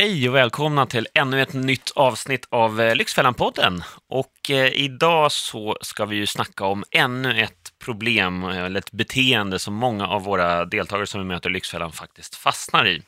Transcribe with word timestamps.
Hej 0.00 0.28
och 0.28 0.34
välkomna 0.34 0.86
till 0.86 1.08
ännu 1.14 1.42
ett 1.42 1.52
nytt 1.52 1.90
avsnitt 1.94 2.46
av 2.50 2.80
eh, 2.80 2.94
Lyxfällan-podden. 2.94 3.82
Och 4.08 4.50
eh, 4.50 4.66
idag 4.66 5.32
så 5.32 5.78
ska 5.80 6.04
vi 6.04 6.16
ju 6.16 6.26
snacka 6.26 6.64
om 6.64 6.84
ännu 6.90 7.40
ett 7.40 7.72
problem, 7.84 8.44
eh, 8.44 8.58
eller 8.58 8.80
ett 8.80 8.92
beteende 8.92 9.58
som 9.58 9.74
många 9.74 10.08
av 10.08 10.22
våra 10.22 10.64
deltagare 10.64 11.06
som 11.06 11.20
vi 11.20 11.26
möter 11.26 11.50
i 11.50 11.52
Lyxfällan 11.52 11.92
faktiskt 11.92 12.34
fastnar 12.34 12.86
i. 12.86 13.02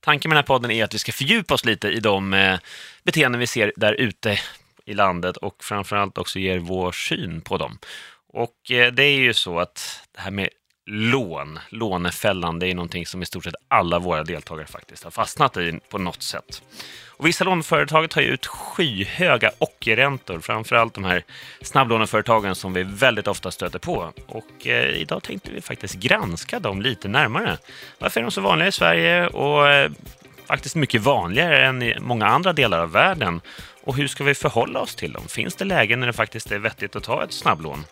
Tanken 0.00 0.28
med 0.28 0.36
den 0.36 0.42
här 0.42 0.46
podden 0.46 0.70
är 0.70 0.84
att 0.84 0.94
vi 0.94 0.98
ska 0.98 1.12
fördjupa 1.12 1.54
oss 1.54 1.64
lite 1.64 1.88
i 1.88 2.00
de 2.00 2.34
eh, 2.34 2.58
beteenden 3.02 3.38
vi 3.38 3.46
ser 3.46 3.72
där 3.76 3.92
ute 3.92 4.38
i 4.84 4.94
landet 4.94 5.36
och 5.36 5.64
framförallt 5.64 6.18
också 6.18 6.38
ger 6.38 6.58
vår 6.58 6.92
syn 6.92 7.40
på 7.40 7.56
dem. 7.56 7.78
Och 8.32 8.70
eh, 8.70 8.92
det 8.92 9.04
är 9.04 9.18
ju 9.18 9.34
så 9.34 9.60
att 9.60 10.00
det 10.14 10.20
här 10.20 10.30
med 10.30 10.48
lån, 10.92 11.58
lånefällan, 11.68 12.58
det 12.58 12.66
är 12.66 12.74
någonting 12.74 13.06
som 13.06 13.22
i 13.22 13.26
stort 13.26 13.44
sett 13.44 13.54
alla 13.68 13.98
våra 13.98 14.24
deltagare 14.24 14.66
faktiskt 14.66 15.04
har 15.04 15.10
fastnat 15.10 15.56
i 15.56 15.80
på 15.88 15.98
något 15.98 16.22
sätt. 16.22 16.62
Och 17.08 17.26
vissa 17.26 17.44
låneföretag 17.44 18.10
tar 18.10 18.20
ju 18.20 18.26
ut 18.26 18.46
skyhöga 18.46 19.50
ockerräntor, 19.58 20.40
framförallt 20.40 20.94
de 20.94 21.04
här 21.04 21.24
snabblåneföretagen 21.62 22.54
som 22.54 22.72
vi 22.72 22.82
väldigt 22.82 23.28
ofta 23.28 23.50
stöter 23.50 23.78
på. 23.78 24.12
Och 24.26 24.66
eh, 24.66 25.00
idag 25.00 25.22
tänkte 25.22 25.50
vi 25.52 25.60
faktiskt 25.60 25.94
granska 25.94 26.60
dem 26.60 26.82
lite 26.82 27.08
närmare. 27.08 27.58
Varför 27.98 28.20
är 28.20 28.24
de 28.24 28.30
så 28.30 28.40
vanliga 28.40 28.68
i 28.68 28.72
Sverige 28.72 29.26
och 29.26 29.68
eh, 29.68 29.90
faktiskt 30.46 30.76
mycket 30.76 31.02
vanligare 31.02 31.66
än 31.66 31.82
i 31.82 31.96
många 32.00 32.26
andra 32.26 32.52
delar 32.52 32.78
av 32.78 32.92
världen? 32.92 33.40
Och 33.84 33.96
hur 33.96 34.08
ska 34.08 34.24
vi 34.24 34.34
förhålla 34.34 34.80
oss 34.80 34.94
till 34.94 35.12
dem? 35.12 35.28
Finns 35.28 35.54
det 35.54 35.64
lägen 35.64 36.00
när 36.00 36.06
det 36.06 36.12
faktiskt 36.12 36.52
är 36.52 36.58
vettigt 36.58 36.96
att 36.96 37.04
ta 37.04 37.24
ett 37.24 37.32
snabblån? 37.32 37.84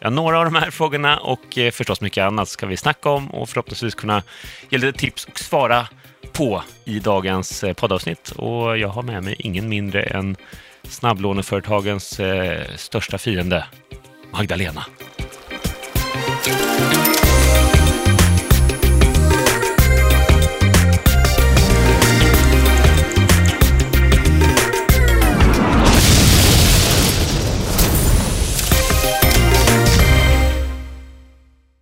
Ja, 0.00 0.10
några 0.10 0.38
av 0.38 0.44
de 0.44 0.54
här 0.54 0.70
frågorna 0.70 1.18
och 1.18 1.58
eh, 1.58 1.70
förstås 1.70 2.00
mycket 2.00 2.24
annat 2.24 2.48
ska 2.48 2.66
vi 2.66 2.76
snacka 2.76 3.10
om 3.10 3.30
och 3.30 3.48
förhoppningsvis 3.48 3.94
kunna 3.94 4.22
ge 4.70 4.78
lite 4.78 4.98
tips 4.98 5.24
och 5.24 5.38
svara 5.38 5.88
på 6.32 6.62
i 6.84 6.98
dagens 6.98 7.64
eh, 7.64 7.74
poddavsnitt. 7.74 8.30
Och 8.30 8.78
jag 8.78 8.88
har 8.88 9.02
med 9.02 9.22
mig 9.22 9.36
ingen 9.38 9.68
mindre 9.68 10.02
än 10.02 10.36
snabblåneföretagens 10.82 12.20
eh, 12.20 12.76
största 12.76 13.18
fiende, 13.18 13.64
Magdalena. 14.32 14.84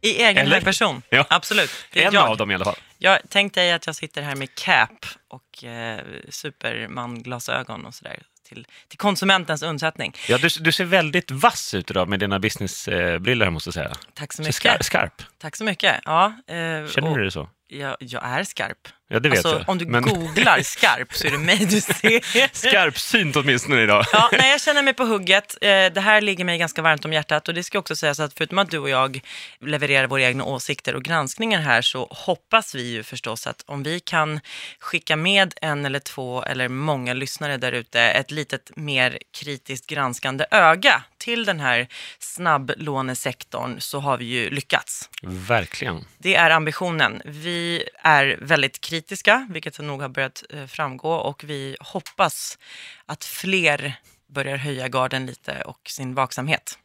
I 0.06 0.22
egen 0.22 0.46
Eller? 0.46 0.60
person, 0.60 1.02
Ja. 1.10 1.26
absolut. 1.30 1.70
En 1.92 2.12
jag. 2.12 2.28
av 2.28 2.36
dem 2.36 2.50
i 2.50 2.54
alla 2.54 2.64
fall. 2.64 2.76
Jag 2.98 3.18
tänkte 3.28 3.60
dig 3.60 3.72
att 3.72 3.86
jag 3.86 3.96
sitter 3.96 4.22
här 4.22 4.36
med 4.36 4.54
cap 4.54 5.06
och 5.28 5.64
eh, 5.64 6.00
supermanglasögon 6.28 7.86
och 7.86 7.94
sådär 7.94 8.22
till, 8.48 8.66
till 8.88 8.98
konsumentens 8.98 9.62
undsättning. 9.62 10.12
Ja, 10.28 10.38
du, 10.38 10.48
du 10.60 10.72
ser 10.72 10.84
väldigt 10.84 11.30
vass 11.30 11.74
ut 11.74 11.90
idag 11.90 12.08
med 12.08 12.20
dina 12.20 12.38
businessbriller, 12.38 13.50
måste 13.50 13.68
jag 13.68 13.74
säga. 13.74 13.92
Tack 14.14 14.32
så 14.32 14.42
mycket. 14.42 14.54
skar, 14.54 14.78
skarp. 14.80 15.22
Tack 15.38 15.56
så 15.56 15.64
mycket. 15.64 16.00
Ja, 16.04 16.26
eh, 16.26 16.54
Känner 16.54 17.10
och 17.10 17.18
du 17.18 17.24
det 17.24 17.30
så? 17.30 17.48
Jag, 17.68 17.96
jag 18.00 18.24
är 18.24 18.44
skarp. 18.44 18.88
Ja, 19.08 19.20
det 19.20 19.28
vet 19.28 19.38
alltså, 19.38 19.58
jag. 19.58 19.68
om 19.68 19.78
du 19.78 19.86
Men 19.86 20.02
googlar 20.02 20.60
skarp 20.62 21.14
så 21.14 21.26
är 21.26 21.30
det 21.30 21.38
mig 21.38 21.56
du 21.58 21.80
ser. 21.80 22.54
skarpsynt 22.68 23.36
åtminstone 23.36 23.82
idag. 23.82 24.04
Ja, 24.12 24.28
nej, 24.32 24.50
jag 24.50 24.60
känner 24.60 24.82
mig 24.82 24.94
på 24.94 25.04
hugget. 25.04 25.56
Eh, 25.60 25.68
Det 25.68 26.00
här 26.00 26.20
ligger 26.20 26.44
mig 26.44 26.58
ganska 26.58 26.82
varmt 26.82 27.04
om 27.04 27.12
hjärtat 27.12 27.48
och 27.48 27.54
det 27.54 27.62
ska 27.62 27.78
också 27.78 27.96
sägas 27.96 28.20
att 28.20 28.34
förutom 28.34 28.58
att 28.58 28.70
du 28.70 28.78
och 28.78 28.88
jag 28.90 29.20
levererar 29.60 30.06
våra 30.06 30.22
egna 30.22 30.44
åsikter 30.44 30.94
och 30.94 31.02
granskningar 31.04 31.60
här 31.60 31.82
så 31.82 32.08
hoppas 32.10 32.74
vi 32.74 32.90
ju 32.90 33.02
förstås 33.02 33.46
att 33.46 33.64
om 33.66 33.82
vi 33.82 34.00
kan 34.00 34.40
skicka 34.80 35.16
med 35.16 35.54
en 35.62 35.86
eller 35.86 35.98
två 36.00 36.42
eller 36.42 36.68
många 36.68 37.14
lyssnare 37.14 37.56
där 37.56 37.72
ute 37.72 38.00
ett 38.00 38.30
litet 38.30 38.70
mer 38.76 39.18
kritiskt 39.40 39.86
granskande 39.86 40.44
öga 40.50 41.02
till 41.26 41.44
den 41.44 41.60
här 41.60 41.88
snabblånesektorn 42.18 43.80
så 43.80 44.00
har 44.00 44.18
vi 44.18 44.24
ju 44.24 44.50
lyckats. 44.50 45.10
Verkligen. 45.22 46.04
Det 46.18 46.34
är 46.34 46.50
ambitionen. 46.50 47.22
Vi 47.24 47.88
är 48.02 48.38
väldigt 48.40 48.80
kritiska, 48.80 49.46
vilket 49.50 49.78
nog 49.78 50.02
har 50.02 50.08
börjat 50.08 50.44
eh, 50.50 50.66
framgå 50.66 51.12
och 51.12 51.44
vi 51.44 51.76
hoppas 51.80 52.58
att 53.06 53.24
fler 53.24 53.94
börjar 54.28 54.56
höja 54.56 54.88
garden 54.88 55.26
lite 55.26 55.62
och 55.62 55.80
sin 55.88 56.14
vaksamhet. 56.14 56.78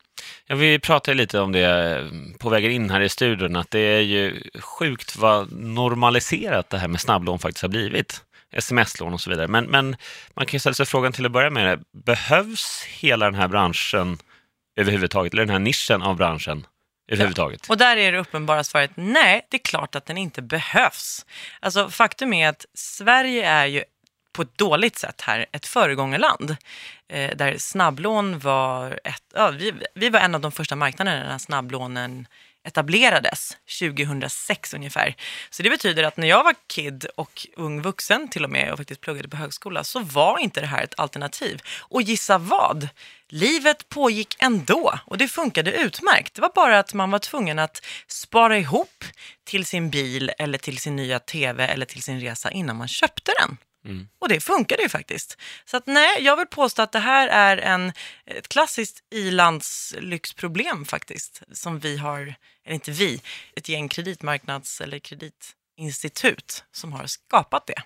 Ja, 0.46 0.56
vi 0.56 0.80
pratade 0.80 1.16
lite 1.16 1.40
om 1.40 1.52
det 1.52 2.10
på 2.40 2.50
vägen 2.50 2.72
in 2.72 2.90
här 2.90 3.02
i 3.02 3.10
studion, 3.10 3.56
att 3.56 3.72
det 3.72 3.80
är 3.80 4.02
ju 4.02 4.44
sjukt 4.60 5.16
vad 5.16 5.52
normaliserat 5.52 6.70
det 6.70 6.78
här 6.78 6.88
med 6.88 7.02
snabblån 7.02 7.40
faktiskt 7.40 7.62
har 7.62 7.70
blivit. 7.70 8.22
Sms-lån 8.54 9.14
och 9.14 9.22
så 9.22 9.30
vidare. 9.30 9.48
Men, 9.48 9.66
men 9.66 9.96
man 10.34 10.46
kan 10.46 10.54
ju 10.54 10.60
ställa 10.60 10.74
sig 10.74 10.86
frågan 10.86 11.12
till 11.14 11.26
att 11.26 11.32
börja 11.32 11.50
med, 11.50 11.84
behövs 12.06 12.84
hela 12.88 13.26
den 13.26 13.36
här 13.36 13.48
branschen 13.48 14.18
överhuvudtaget, 14.76 15.34
eller 15.34 15.46
den 15.46 15.54
här 15.54 15.60
nischen 15.60 16.02
av 16.02 16.16
branschen 16.16 16.68
överhuvudtaget? 17.08 17.70
Och 17.70 17.78
där 17.78 17.98
är 17.98 18.12
det 18.12 18.18
uppenbara 18.18 18.64
svaret 18.64 18.92
nej, 18.96 19.48
det 19.50 19.58
är 19.58 19.64
klart 19.64 19.96
att 19.96 20.06
den 20.06 20.18
inte 20.18 20.42
behövs. 20.42 21.26
Alltså 21.60 21.90
faktum 21.90 22.34
är 22.34 22.50
att 22.50 22.66
Sverige 22.74 23.46
är 23.46 23.66
ju 23.66 23.84
på 24.34 24.42
ett 24.42 24.58
dåligt 24.58 24.98
sätt 24.98 25.22
här 25.22 25.46
ett 25.52 25.66
föregångarland. 25.66 26.56
Eh, 27.08 27.36
där 27.36 27.58
snabblån 27.58 28.40
var 28.40 29.00
ett, 29.04 29.24
ja, 29.34 29.50
vi, 29.50 29.74
vi 29.96 30.10
var 30.10 30.20
en 30.20 30.36
av 30.36 30.42
de 30.42 30.52
första 30.52 30.76
marknaderna 30.76 31.30
när 31.30 31.38
snabblånen 31.38 32.28
etablerades 32.64 33.58
2006 33.80 34.74
ungefär. 34.74 35.16
Så 35.50 35.64
det 35.64 35.70
betyder 35.70 36.04
att 36.04 36.18
när 36.18 36.28
jag 36.28 36.44
var 36.44 36.56
kid 36.68 37.06
och 37.16 37.48
ung 37.56 37.82
vuxen 37.82 38.28
till 38.28 38.44
och 38.44 38.50
med 38.50 38.72
och 38.72 38.78
faktiskt 38.78 39.02
pluggade 39.02 39.30
på 39.30 39.38
högskola 39.38 39.84
så 39.84 40.00
var 40.00 40.40
inte 40.40 40.62
det 40.62 40.68
här 40.68 40.84
ett 40.84 41.00
alternativ. 41.00 41.62
Och 41.80 42.02
gissa 42.02 42.38
vad? 42.38 42.90
Livet 43.34 43.90
pågick 43.90 44.36
ändå 44.40 45.00
och 45.06 45.18
det 45.18 45.28
funkade 45.28 45.72
utmärkt. 45.72 46.34
Det 46.34 46.42
var 46.42 46.52
bara 46.56 46.80
att 46.80 46.94
man 46.94 47.12
var 47.12 47.20
tvungen 47.20 47.60
att 47.60 47.86
spara 48.08 48.58
ihop 48.58 49.04
till 49.44 49.66
sin 49.66 49.90
bil 49.90 50.32
eller 50.38 50.58
till 50.58 50.78
sin 50.78 50.96
nya 50.96 51.20
tv 51.20 51.66
eller 51.66 51.86
till 51.86 52.04
sin 52.04 52.20
resa 52.20 52.52
innan 52.52 52.76
man 52.76 52.88
köpte 52.88 53.32
den. 53.40 53.58
Och 54.20 54.30
det 54.30 54.40
funkade 54.40 54.84
ju 54.84 54.90
faktiskt. 54.90 55.38
Så 55.66 55.78
att 55.78 55.88
nej, 55.88 56.24
jag 56.24 56.38
vill 56.38 56.48
påstå 56.48 56.82
att 56.82 56.92
det 56.92 57.00
här 57.00 57.28
är 57.28 57.58
en, 57.58 57.94
ett 58.26 58.48
klassiskt 58.48 59.04
i-landslyxproblem 59.12 60.86
faktiskt. 60.86 61.42
Som 61.52 61.80
vi 61.80 61.98
har, 61.98 62.36
eller 62.66 62.76
inte 62.76 62.92
vi, 62.92 63.22
ett 63.56 63.70
gäng 63.70 63.90
kreditmarknads 63.90 64.82
eller 64.82 65.00
kreditinstitut 65.00 66.64
som 66.72 66.94
har 66.94 67.08
skapat 67.08 67.68
det. 67.68 67.84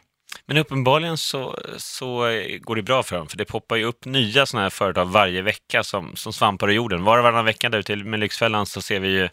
Men 0.47 0.57
uppenbarligen 0.57 1.17
så, 1.17 1.59
så 1.77 2.19
går 2.61 2.75
det 2.75 2.81
bra 2.81 3.03
för 3.03 3.15
dem, 3.15 3.27
för 3.27 3.37
det 3.37 3.45
poppar 3.45 3.75
ju 3.75 3.83
upp 3.83 4.05
nya 4.05 4.45
sådana 4.45 4.63
här 4.63 4.69
företag 4.69 5.05
varje 5.05 5.41
vecka 5.41 5.83
som, 5.83 6.15
som 6.15 6.33
svampar 6.33 6.71
i 6.71 6.73
jorden. 6.73 7.03
Var 7.03 7.17
och 7.17 7.23
varannan 7.23 7.45
vecka 7.45 7.69
där 7.69 7.79
ute 7.79 7.95
med 7.95 8.19
Lyxfällan 8.19 8.65
så 8.65 8.81
ser 8.81 8.99
vi 8.99 9.07
ju 9.07 9.29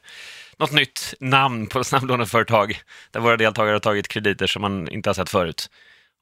något 0.57 0.73
nytt 0.73 1.15
namn 1.21 1.67
på 1.67 1.85
snabblåneföretag 1.85 2.81
där 3.11 3.21
våra 3.21 3.37
deltagare 3.37 3.75
har 3.75 3.81
tagit 3.81 4.09
krediter 4.09 4.47
som 4.47 4.63
man 4.63 4.89
inte 4.89 5.09
har 5.09 5.15
sett 5.15 5.31
förut. 5.31 5.71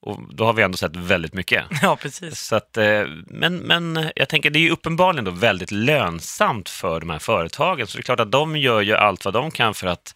Och 0.02 0.34
då 0.34 0.44
har 0.44 0.52
vi 0.52 0.62
ändå 0.62 0.76
sett 0.76 0.96
väldigt 0.96 1.34
mycket. 1.34 1.64
Ja, 1.82 1.96
precis. 1.96 2.40
Så 2.40 2.56
att, 2.56 2.76
eh, 2.76 3.04
men, 3.26 3.56
men 3.56 4.10
jag 4.16 4.28
tänker, 4.28 4.50
det 4.50 4.58
är 4.58 4.60
ju 4.60 4.70
uppenbarligen 4.70 5.24
då 5.24 5.30
väldigt 5.30 5.70
lönsamt 5.70 6.68
för 6.68 7.00
de 7.00 7.10
här 7.10 7.18
företagen. 7.18 7.86
Så 7.86 7.96
det 7.96 8.00
är 8.00 8.02
klart 8.02 8.20
att 8.20 8.32
de 8.32 8.56
gör 8.56 8.80
ju 8.80 8.94
allt 8.94 9.24
vad 9.24 9.34
de 9.34 9.50
kan 9.50 9.74
för 9.74 9.86
att 9.86 10.14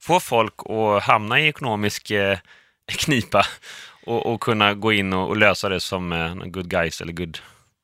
få 0.00 0.20
folk 0.20 0.54
att 0.70 1.02
hamna 1.02 1.40
i 1.40 1.48
ekonomisk 1.48 2.10
eh, 2.10 2.38
knipa 2.86 3.46
och, 4.06 4.26
och 4.26 4.40
kunna 4.40 4.74
gå 4.74 4.92
in 4.92 5.12
och, 5.12 5.28
och 5.28 5.36
lösa 5.36 5.68
det 5.68 5.80
som 5.80 6.12
eh, 6.12 6.34
good 6.34 6.68
guys 6.68 7.00
eller 7.00 7.12
good... 7.12 7.38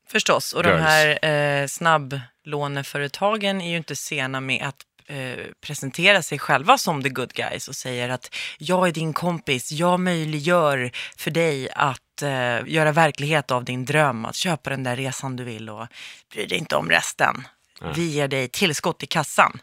Förstås, 0.09 0.53
och 0.53 0.65
Girls. 0.65 0.77
de 0.77 0.83
här 0.83 1.25
eh, 1.63 1.67
snabblåneföretagen 1.67 3.61
är 3.61 3.71
ju 3.71 3.77
inte 3.77 3.97
sena 3.97 4.41
med 4.41 4.67
att 4.67 4.85
eh, 5.07 5.45
presentera 5.61 6.23
sig 6.23 6.39
själva 6.39 6.79
som 6.79 7.03
the 7.03 7.09
good 7.09 7.33
guys 7.33 7.69
och 7.69 7.77
säger 7.77 8.09
att 8.09 8.35
jag 8.59 8.89
är 8.89 8.93
din 8.93 9.13
kompis, 9.13 9.73
jag 9.73 10.01
möjliggör 10.01 10.91
för 11.17 11.31
dig 11.31 11.69
att 11.71 12.23
eh, 12.23 12.59
göra 12.67 12.93
verklighet 12.93 13.51
av 13.51 13.65
din 13.65 13.85
dröm, 13.85 14.25
att 14.25 14.37
köpa 14.37 14.71
den 14.71 14.83
där 14.83 14.97
resan 14.97 15.37
du 15.37 15.45
vill 15.45 15.71
och 15.71 15.87
bry 16.35 16.47
dig 16.47 16.59
inte 16.59 16.77
om 16.77 16.91
resten. 16.91 17.47
Vi 17.95 18.07
ger 18.07 18.29
dig 18.29 18.49
tillskott 18.49 19.03
i 19.03 19.07
kassan. 19.07 19.61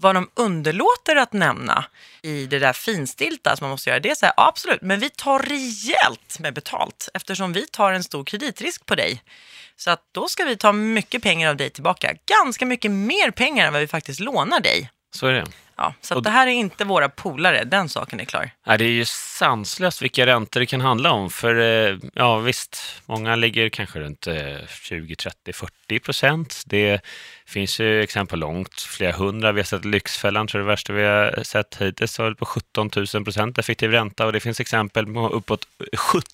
Vad 0.00 0.14
de 0.14 0.30
underlåter 0.34 1.16
att 1.16 1.32
nämna 1.32 1.84
i 2.22 2.46
det 2.46 2.58
där 2.58 2.72
finstilta 2.72 3.56
som 3.56 3.64
man 3.64 3.70
måste 3.70 3.90
göra, 3.90 4.00
det 4.00 4.10
är 4.10 4.14
så 4.14 4.26
här, 4.26 4.34
ja, 4.36 4.48
absolut, 4.48 4.82
men 4.82 5.00
vi 5.00 5.10
tar 5.10 5.38
rejält 5.38 6.38
med 6.38 6.54
betalt 6.54 7.08
eftersom 7.14 7.52
vi 7.52 7.66
tar 7.66 7.92
en 7.92 8.04
stor 8.04 8.24
kreditrisk 8.24 8.86
på 8.86 8.94
dig. 8.94 9.22
Så 9.76 9.90
att 9.90 10.02
då 10.12 10.28
ska 10.28 10.44
vi 10.44 10.56
ta 10.56 10.72
mycket 10.72 11.22
pengar 11.22 11.48
av 11.48 11.56
dig 11.56 11.70
tillbaka. 11.70 12.14
Ganska 12.26 12.66
mycket 12.66 12.90
mer 12.90 13.30
pengar 13.30 13.66
än 13.66 13.72
vad 13.72 13.80
vi 13.80 13.88
faktiskt 13.88 14.20
lånar 14.20 14.60
dig. 14.60 14.90
Så 15.14 15.26
är 15.26 15.32
det. 15.32 15.46
Ja, 15.78 15.94
så 16.00 16.14
Och- 16.14 16.22
det 16.22 16.30
här 16.30 16.46
är 16.46 16.50
inte 16.50 16.84
våra 16.84 17.08
polare, 17.08 17.64
den 17.64 17.88
saken 17.88 18.20
är 18.20 18.24
klar. 18.24 18.50
Ja, 18.66 18.76
det 18.76 18.84
är 18.84 18.88
ju 18.90 19.04
sanslöst 19.04 20.02
vilka 20.02 20.26
räntor 20.26 20.60
det 20.60 20.66
kan 20.66 20.80
handla 20.80 21.10
om. 21.10 21.30
För 21.30 21.54
eh, 21.60 21.96
ja, 22.14 22.38
visst, 22.38 23.02
många 23.06 23.36
ligger 23.36 23.68
kanske 23.68 24.00
runt 24.00 24.26
eh, 24.26 24.36
20, 24.82 25.16
30, 25.16 25.52
40 25.52 25.98
procent. 25.98 26.62
Det 26.66 27.00
finns 27.46 27.80
ju 27.80 28.02
exempel 28.02 28.38
långt, 28.38 28.80
flera 28.80 29.12
hundra. 29.12 29.52
Vi 29.52 29.60
har 29.60 29.64
sett 29.64 29.84
Lyxfällan, 29.84 30.46
tror 30.46 30.60
jag 30.60 30.66
det 30.66 30.72
värsta 30.72 30.92
vi 30.92 31.02
har 31.02 31.42
sett 31.42 31.76
hittills, 31.80 32.18
var 32.18 32.34
på 32.34 32.44
17 32.44 32.90
000 33.14 33.24
procent 33.24 33.58
effektiv 33.58 33.90
ränta. 33.90 34.26
Och 34.26 34.32
det 34.32 34.40
finns 34.40 34.60
exempel 34.60 35.06
på 35.06 35.28
uppåt 35.28 35.66
70 35.96 36.24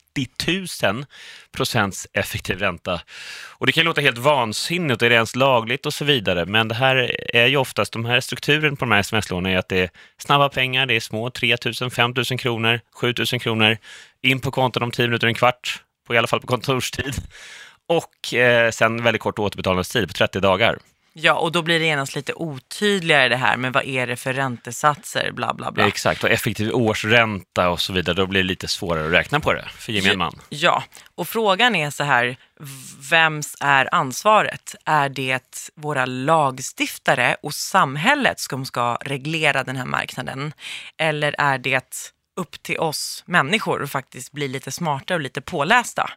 000 0.83 1.05
procents 1.53 2.07
effektiv 2.13 2.59
ränta. 2.59 3.01
Och 3.49 3.67
det 3.67 3.73
kan 3.73 3.85
låta 3.85 4.01
helt 4.01 4.19
vansinnigt, 4.19 5.03
är 5.03 5.09
det 5.09 5.15
ens 5.15 5.37
lagligt 5.37 5.87
och 5.87 5.95
så 5.95 6.05
vidare. 6.05 6.47
Men 6.47 6.69
det 6.69 6.75
här 6.75 7.17
är 7.37 7.47
ju 7.47 7.57
oftast, 7.57 7.93
de 7.93 8.05
här 8.05 8.21
strukturen 8.21 8.77
på 8.77 8.85
de 8.85 8.93
här 8.93 9.03
sms-lånen 9.35 9.53
är 9.53 9.59
att 9.59 9.69
det 9.69 9.79
är 9.79 9.91
snabba 10.19 10.49
pengar, 10.49 10.87
det 10.87 10.95
är 10.95 11.01
små 11.01 11.31
3 11.31 11.57
000, 11.81 11.91
5 11.91 12.15
000 12.31 12.39
kronor, 12.39 12.81
7 12.93 13.15
000 13.33 13.41
kronor, 13.41 13.77
in 14.23 14.41
på 14.41 14.51
konton 14.51 14.83
om 14.83 14.91
10 14.91 15.07
minuter, 15.07 15.27
en 15.27 15.35
kvart, 15.35 15.83
på, 16.07 16.15
i 16.15 16.19
alla 16.19 16.27
fall 16.27 16.41
på 16.41 16.47
kontorstid. 16.47 17.15
Och 17.89 18.35
eh, 18.35 18.71
sen 18.71 19.03
väldigt 19.03 19.23
kort 19.23 19.39
återbetalningstid 19.39 20.09
på 20.09 20.13
30 20.13 20.41
dagar. 20.41 20.79
Ja, 21.17 21.35
och 21.35 21.53
då 21.53 21.63
blir 21.63 21.81
det 21.81 21.87
genast 21.87 22.15
lite 22.15 22.33
otydligare 22.35 23.29
det 23.29 23.37
här 23.37 23.57
med 23.57 23.73
vad 23.73 23.85
är 23.85 24.07
det 24.07 24.17
för 24.17 24.33
räntesatser, 24.33 25.33
bla 25.33 25.55
bla 25.55 25.73
bla. 25.73 25.87
Exakt, 25.87 26.25
och 26.25 26.31
effektiv 26.31 26.75
årsränta 26.75 27.69
och 27.69 27.81
så 27.81 27.93
vidare, 27.93 28.17
då 28.17 28.27
blir 28.27 28.43
det 28.43 28.49
lite 28.49 28.69
svårare 28.69 29.07
att 29.07 29.13
räkna 29.13 29.41
på 29.41 29.53
det 29.53 29.69
för 29.79 29.93
gemene 29.93 30.17
man. 30.17 30.41
Ja, 30.49 30.85
och 31.15 31.29
frågan 31.29 31.75
är 31.75 31.91
så 31.91 32.05
här, 32.05 32.37
vems 33.11 33.57
är 33.61 33.95
ansvaret? 33.95 34.75
Är 34.85 35.09
det 35.09 35.71
våra 35.75 36.07
lagstiftare 36.07 37.37
och 37.43 37.55
samhället 37.55 38.41
som 38.41 38.65
ska 38.65 38.99
reglera 39.01 39.65
den 39.65 39.77
här 39.77 39.85
marknaden? 39.85 40.53
Eller 40.97 41.35
är 41.39 41.59
det 41.59 42.14
upp 42.37 42.63
till 42.63 42.79
oss 42.79 43.25
människor 43.27 43.83
att 43.83 43.91
faktiskt 43.91 44.33
bli 44.33 44.49
lite 44.49 44.71
smartare 44.71 45.17
och 45.17 45.21
lite 45.21 45.41
pålästa? 45.41 46.11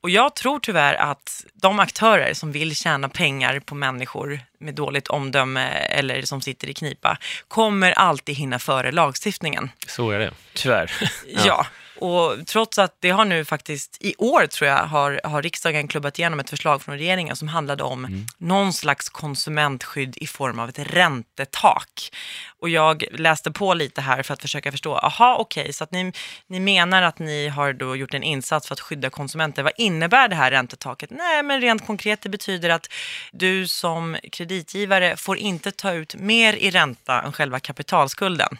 Och 0.00 0.10
jag 0.10 0.34
tror 0.34 0.60
tyvärr 0.60 0.94
att 0.94 1.44
de 1.54 1.78
aktörer 1.78 2.34
som 2.34 2.52
vill 2.52 2.76
tjäna 2.76 3.08
pengar 3.08 3.60
på 3.60 3.74
människor 3.74 4.40
med 4.58 4.74
dåligt 4.74 5.08
omdöme 5.08 5.68
eller 5.70 6.22
som 6.22 6.40
sitter 6.40 6.68
i 6.68 6.74
knipa 6.74 7.18
kommer 7.48 7.92
alltid 7.92 8.36
hinna 8.36 8.58
före 8.58 8.92
lagstiftningen. 8.92 9.70
Så 9.86 10.10
är 10.10 10.18
det, 10.18 10.30
tyvärr. 10.54 11.10
Ja. 11.44 11.66
Och 12.02 12.46
trots 12.46 12.78
att 12.78 12.96
det 13.00 13.10
har 13.10 13.24
nu 13.24 13.44
faktiskt 13.44 13.96
i 14.00 14.14
år 14.18 14.46
tror 14.46 14.70
jag 14.70 14.76
har, 14.76 15.20
har 15.24 15.42
riksdagen 15.42 15.88
klubbat 15.88 16.18
igenom 16.18 16.40
ett 16.40 16.50
förslag 16.50 16.82
från 16.82 16.98
regeringen 16.98 17.36
som 17.36 17.48
handlade 17.48 17.82
om 17.82 18.04
Mm. 18.04 18.26
någon 18.38 18.72
slags 18.72 19.08
konsumentskydd 19.08 20.16
i 20.16 20.26
form 20.26 20.58
av 20.58 20.68
ett 20.68 20.78
räntetak. 20.78 22.12
Och 22.58 22.68
jag 22.68 23.04
läste 23.12 23.50
på 23.50 23.74
lite 23.74 24.00
här 24.00 24.22
för 24.22 24.34
att 24.34 24.42
försöka 24.42 24.70
förstå, 24.70 24.96
aha 24.96 25.36
okej, 25.38 25.72
så 25.72 25.84
att 25.84 25.92
ni, 25.92 26.12
ni 26.46 26.60
menar 26.60 27.02
att 27.02 27.18
ni 27.18 27.48
har 27.48 27.72
då 27.72 27.96
gjort 27.96 28.14
en 28.14 28.22
insats 28.22 28.66
för 28.66 28.74
att 28.74 28.80
skydda 28.80 29.10
konsumenter. 29.10 29.62
Vad 29.62 29.72
innebär 29.76 30.28
det 30.28 30.36
här 30.36 30.50
räntetaket? 30.50 31.10
Nej, 31.10 31.42
men 31.42 31.60
rent 31.60 31.86
konkret 31.86 32.22
det 32.22 32.28
betyder 32.28 32.70
att 32.70 32.88
du 33.32 33.68
som 33.68 34.16
kreditgivare 34.32 35.16
får 35.16 35.36
inte 35.36 35.70
ta 35.72 35.92
ut 35.92 36.14
mer 36.14 36.52
i 36.52 36.70
ränta 36.70 37.22
än 37.22 37.32
själva 37.32 37.60
kapitalskulden. 37.60 38.58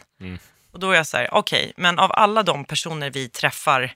Och 0.73 0.79
då 0.79 0.91
är 0.91 0.95
jag 0.95 1.07
så 1.07 1.17
här, 1.17 1.33
okej, 1.33 1.73
men 1.77 1.99
av 1.99 2.11
alla 2.13 2.43
de 2.43 2.65
personer 2.65 3.09
vi 3.09 3.29
träffar 3.29 3.93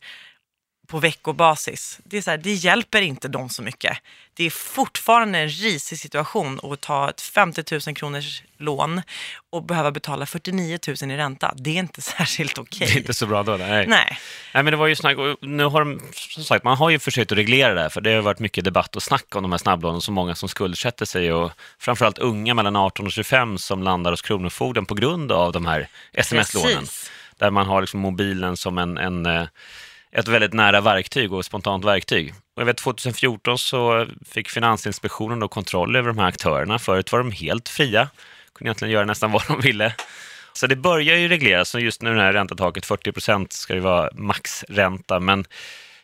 på 0.88 1.00
veckobasis, 1.00 2.00
det, 2.04 2.18
är 2.18 2.22
så 2.22 2.30
här, 2.30 2.38
det 2.38 2.54
hjälper 2.54 3.02
inte 3.02 3.28
dem 3.28 3.50
så 3.50 3.62
mycket. 3.62 3.98
Det 4.34 4.44
är 4.44 4.50
fortfarande 4.50 5.40
en 5.40 5.50
risig 5.50 6.00
situation 6.00 6.60
att 6.64 6.82
ta 6.82 7.10
ett 7.10 7.22
50 7.22 7.64
000 7.88 7.96
kronors 7.96 8.44
lån 8.58 9.02
och 9.50 9.64
behöva 9.64 9.92
betala 9.92 10.26
49 10.26 10.80
000 11.02 11.12
i 11.12 11.18
ränta. 11.18 11.54
Det 11.58 11.70
är 11.70 11.80
inte 11.80 12.02
särskilt 12.18 12.58
okej. 12.58 12.88
Det 12.88 12.94
är 12.94 12.98
inte 12.98 13.14
så 13.14 13.26
bra 13.26 13.44
då, 13.44 13.58
nej. 13.58 13.88
Nej, 13.88 14.18
Nej, 14.54 14.64
men 14.64 14.66
det 14.66 14.78
var 14.78 14.88
ju 14.88 14.96
snack, 14.96 15.18
nu 15.42 15.64
har 15.64 15.80
de, 15.80 16.02
som 16.14 16.44
sagt, 16.44 16.64
man 16.64 16.78
har 16.78 16.90
ju 16.90 17.00
försökt 17.00 17.32
att 17.32 17.38
reglera 17.38 17.74
det 17.74 17.82
här, 17.82 17.90
för 17.90 18.02
det 18.02 18.14
har 18.14 18.22
varit 18.22 18.40
mycket 18.40 18.64
debatt 18.64 18.96
och 18.96 19.04
snack 19.04 19.36
om 19.36 19.44
de 19.44 19.52
här 19.52 19.60
snabblånen, 19.60 20.02
så 20.02 20.12
många 20.12 20.36
som 20.36 20.50
skuldsätter 20.50 21.06
sig 21.06 21.34
och 21.34 21.52
framförallt 21.80 22.18
unga 22.18 22.54
mellan 22.54 22.76
18 22.76 23.06
och 23.06 23.12
25 23.12 23.58
som 23.58 23.84
landar 23.84 24.12
hos 24.12 24.22
Kronofogden 24.22 24.86
på 24.86 24.96
grund 24.96 25.32
av 25.32 25.52
de 25.52 25.66
här 25.66 25.88
sms-lånen. 26.14 26.86
Där 27.38 27.52
man 27.52 27.68
har 27.68 27.82
liksom 27.82 28.00
mobilen 28.00 28.58
som 28.58 28.78
en, 28.78 28.98
en, 28.98 29.26
eh, 29.26 29.48
ett 30.20 30.28
väldigt 30.28 30.54
nära 30.54 30.82
verktyg 30.82 31.34
och 31.34 31.46
spontant 31.46 31.86
verktyg. 31.86 32.34
Och 32.56 32.62
jag 32.62 32.66
vet 32.66 32.78
2014 32.78 33.58
så 33.58 34.08
fick 34.26 34.50
Finansinspektionen 34.50 35.40
då 35.40 35.48
kontroll 35.48 35.96
över 35.96 36.08
de 36.08 36.18
här 36.18 36.28
aktörerna. 36.28 36.80
Förut 36.80 37.12
var 37.12 37.20
de 37.20 37.32
helt 37.32 37.70
fria, 37.70 38.10
kunde 38.54 38.68
egentligen 38.68 38.94
göra 38.94 39.06
nästan 39.06 39.32
vad 39.32 39.48
de 39.48 39.62
ville. 39.62 39.94
Så 40.54 40.68
det 40.68 40.76
börjar 40.76 41.18
ju 41.18 41.28
regleras, 41.28 41.76
och 41.76 41.82
just 41.82 42.02
nu 42.02 42.16
det 42.16 42.22
här 42.22 42.34
räntetaket, 42.34 42.86
40 42.86 43.12
procent 43.12 43.54
ska 43.54 43.74
det 43.74 43.80
vara 43.80 44.10
maxränta, 44.14 45.20
men 45.20 45.46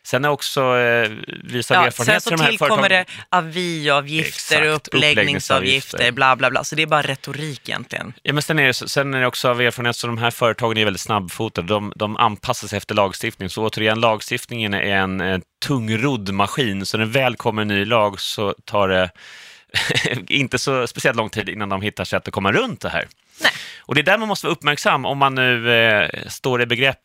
sen 0.06 0.24
är 0.24 0.28
också 0.28 0.60
eh, 0.60 1.10
visar 1.44 1.74
Ja, 1.74 1.86
erfarenhet 1.86 2.22
sen 2.22 2.38
så 2.38 2.44
tillkommer 2.44 2.88
det 2.88 3.04
aviavgifter, 3.28 4.62
Exakt, 4.62 4.88
uppläggningsavgifter, 4.88 6.12
bla 6.12 6.36
bla 6.36 6.50
bla. 6.50 6.64
Så 6.64 6.74
det 6.74 6.82
är 6.82 6.86
bara 6.86 7.02
retorik 7.02 7.68
egentligen. 7.68 8.12
Ja, 8.22 8.32
men 8.32 8.42
sen 8.42 8.58
är, 8.58 8.66
det, 8.66 8.74
sen 8.74 9.14
är 9.14 9.20
det 9.20 9.26
också 9.26 9.48
av 9.48 9.60
erfarenhet 9.60 9.96
så 9.96 10.06
de 10.06 10.18
här 10.18 10.30
företagen 10.30 10.76
är 10.76 10.84
väldigt 10.84 11.00
snabbfotade. 11.00 11.68
De, 11.68 11.92
de 11.96 12.16
anpassar 12.16 12.68
sig 12.68 12.76
efter 12.76 12.94
lagstiftning. 12.94 13.50
Så 13.50 13.66
återigen, 13.66 14.00
lagstiftningen 14.00 14.74
är 14.74 14.96
en, 14.96 15.20
en 15.20 15.42
tungrodd 15.66 16.32
maskin. 16.32 16.86
Så 16.86 16.98
när 16.98 17.04
det 17.04 17.10
väl 17.10 17.36
kommer 17.36 17.62
en 17.62 17.68
ny 17.68 17.84
lag 17.84 18.20
så 18.20 18.54
tar 18.64 18.88
det 18.88 19.10
inte 20.28 20.58
så 20.58 20.86
speciellt 20.86 21.16
lång 21.16 21.30
tid 21.30 21.48
innan 21.48 21.68
de 21.68 21.82
hittar 21.82 22.04
sätt 22.04 22.28
att 22.28 22.34
komma 22.34 22.52
runt 22.52 22.80
det 22.80 22.88
här. 22.88 23.08
Nej. 23.42 23.52
Och 23.80 23.94
det 23.94 24.00
är 24.00 24.02
där 24.02 24.18
man 24.18 24.28
måste 24.28 24.46
vara 24.46 24.54
uppmärksam 24.54 25.04
om 25.04 25.18
man 25.18 25.34
nu 25.34 25.74
eh, 25.74 26.08
står 26.26 26.62
i 26.62 26.66
begrepp, 26.66 27.02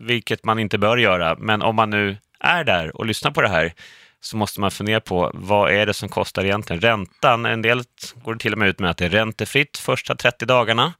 vilket 0.00 0.44
man 0.44 0.58
inte 0.58 0.78
bör 0.78 0.96
göra, 0.96 1.36
men 1.38 1.62
om 1.62 1.76
man 1.76 1.90
nu 1.90 2.16
är 2.42 2.64
där 2.64 2.96
och 2.96 3.06
lyssnar 3.06 3.30
på 3.30 3.42
det 3.42 3.48
här 3.48 3.74
så 4.20 4.36
måste 4.36 4.60
man 4.60 4.70
fundera 4.70 5.00
på 5.00 5.30
vad 5.34 5.72
är 5.72 5.86
det 5.86 5.94
som 5.94 6.08
kostar 6.08 6.44
egentligen? 6.44 6.80
Räntan, 6.80 7.46
en 7.46 7.62
del 7.62 7.82
går 8.14 8.34
det 8.34 8.40
till 8.40 8.52
och 8.52 8.58
med 8.58 8.68
ut 8.68 8.78
med 8.78 8.90
att 8.90 8.96
det 8.96 9.04
är 9.04 9.10
räntefritt 9.10 9.78
första 9.78 10.14
30 10.14 10.46
dagarna. 10.46 10.92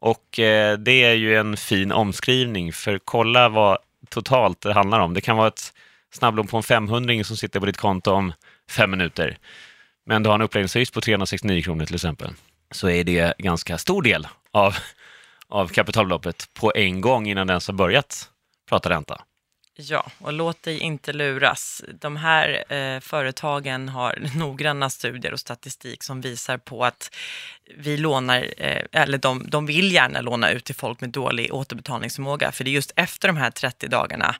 Och 0.00 0.38
eh, 0.38 0.78
det 0.78 1.04
är 1.04 1.14
ju 1.14 1.36
en 1.36 1.56
fin 1.56 1.92
omskrivning, 1.92 2.72
för 2.72 2.98
kolla 3.04 3.48
vad 3.48 3.78
totalt 4.08 4.60
det 4.60 4.72
handlar 4.72 5.00
om. 5.00 5.14
Det 5.14 5.20
kan 5.20 5.36
vara 5.36 5.48
ett 5.48 5.72
snabblån 6.14 6.46
på 6.46 6.56
en 6.56 6.62
500 6.62 7.24
som 7.24 7.36
sitter 7.36 7.60
på 7.60 7.66
ditt 7.66 7.76
konto 7.76 8.10
om 8.10 8.32
fem 8.70 8.90
minuter. 8.90 9.38
Men 10.06 10.22
du 10.22 10.28
har 10.28 10.34
en 10.34 10.42
uppläggningsavgift 10.42 10.94
på 10.94 11.00
369 11.00 11.62
kronor 11.62 11.84
till 11.84 11.94
exempel. 11.94 12.30
Så 12.70 12.88
är 12.88 13.04
det 13.04 13.34
ganska 13.38 13.78
stor 13.78 14.02
del 14.02 14.28
av, 14.50 14.74
av 15.48 15.68
kapitalbeloppet 15.68 16.48
på 16.54 16.72
en 16.74 17.00
gång 17.00 17.26
innan 17.26 17.46
den 17.46 17.60
har 17.66 17.72
börjat 17.72 18.28
prata 18.68 18.90
ränta. 18.90 19.22
Ja, 19.76 20.10
och 20.18 20.32
låt 20.32 20.62
dig 20.62 20.78
inte 20.78 21.12
luras. 21.12 21.84
De 22.00 22.16
här 22.16 22.72
eh, 22.72 23.00
företagen 23.00 23.88
har 23.88 24.18
noggranna 24.38 24.90
studier 24.90 25.32
och 25.32 25.40
statistik 25.40 26.02
som 26.02 26.20
visar 26.20 26.58
på 26.58 26.84
att 26.84 27.14
vi 27.76 27.96
lånar, 27.96 28.48
eh, 28.56 28.82
eller 28.92 29.18
de, 29.18 29.44
de 29.48 29.66
vill 29.66 29.92
gärna 29.92 30.20
låna 30.20 30.50
ut 30.50 30.64
till 30.64 30.74
folk 30.74 31.00
med 31.00 31.10
dålig 31.10 31.54
återbetalningsförmåga. 31.54 32.52
För 32.52 32.64
det 32.64 32.70
är 32.70 32.72
just 32.72 32.92
efter 32.96 33.28
de 33.28 33.36
här 33.36 33.50
30 33.50 33.88
dagarna, 33.88 34.34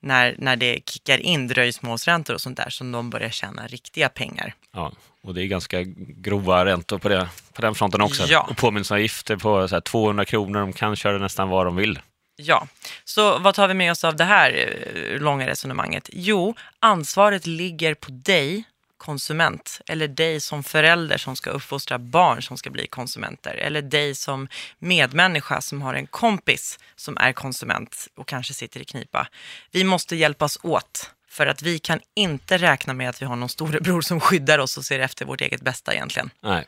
när, 0.00 0.34
när 0.38 0.56
det 0.56 0.80
kickar 0.86 1.18
in 1.18 1.48
dröjsmålsräntor 1.48 2.34
och 2.34 2.40
sånt 2.40 2.56
där, 2.56 2.70
som 2.70 2.92
de 2.92 3.10
börjar 3.10 3.30
tjäna 3.30 3.66
riktiga 3.66 4.08
pengar. 4.08 4.54
Ja, 4.72 4.92
och 5.22 5.34
det 5.34 5.42
är 5.42 5.46
ganska 5.46 5.82
grova 5.98 6.64
räntor 6.64 6.98
på, 6.98 7.08
det, 7.08 7.28
på 7.52 7.62
den 7.62 7.74
fronten 7.74 8.00
också. 8.00 8.24
Ja. 8.28 8.46
Och 8.50 8.56
påminnelseavgifter 8.56 9.36
på 9.36 9.68
så 9.68 9.76
här 9.76 9.80
200 9.80 10.24
kronor. 10.24 10.60
De 10.60 10.72
kan 10.72 10.96
köra 10.96 11.18
nästan 11.18 11.48
vad 11.48 11.66
de 11.66 11.76
vill. 11.76 11.98
Ja, 12.40 12.68
så 13.04 13.38
vad 13.38 13.54
tar 13.54 13.68
vi 13.68 13.74
med 13.74 13.92
oss 13.92 14.04
av 14.04 14.16
det 14.16 14.24
här 14.24 14.50
eh, 14.52 15.20
långa 15.20 15.46
resonemanget? 15.46 16.10
Jo, 16.12 16.54
ansvaret 16.80 17.46
ligger 17.46 17.94
på 17.94 18.10
dig, 18.10 18.64
konsument, 18.96 19.80
eller 19.86 20.08
dig 20.08 20.40
som 20.40 20.64
förälder 20.64 21.18
som 21.18 21.36
ska 21.36 21.50
uppfostra 21.50 21.98
barn 21.98 22.42
som 22.42 22.56
ska 22.56 22.70
bli 22.70 22.86
konsumenter, 22.86 23.54
eller 23.54 23.82
dig 23.82 24.14
som 24.14 24.48
medmänniska 24.78 25.60
som 25.60 25.82
har 25.82 25.94
en 25.94 26.06
kompis 26.06 26.78
som 26.96 27.16
är 27.16 27.32
konsument 27.32 28.08
och 28.16 28.28
kanske 28.28 28.54
sitter 28.54 28.80
i 28.80 28.84
knipa. 28.84 29.28
Vi 29.70 29.84
måste 29.84 30.16
hjälpas 30.16 30.58
åt. 30.62 31.10
För 31.30 31.46
att 31.46 31.62
vi 31.62 31.78
kan 31.78 32.00
inte 32.14 32.58
räkna 32.58 32.94
med 32.94 33.08
att 33.08 33.22
vi 33.22 33.26
har 33.26 33.36
någon 33.36 33.48
storebror 33.48 34.00
som 34.00 34.20
skyddar 34.20 34.58
oss 34.58 34.76
och 34.76 34.84
ser 34.84 34.98
efter 34.98 35.24
vårt 35.24 35.40
eget 35.40 35.60
bästa 35.60 35.94
egentligen. 35.94 36.30
Nej. 36.40 36.66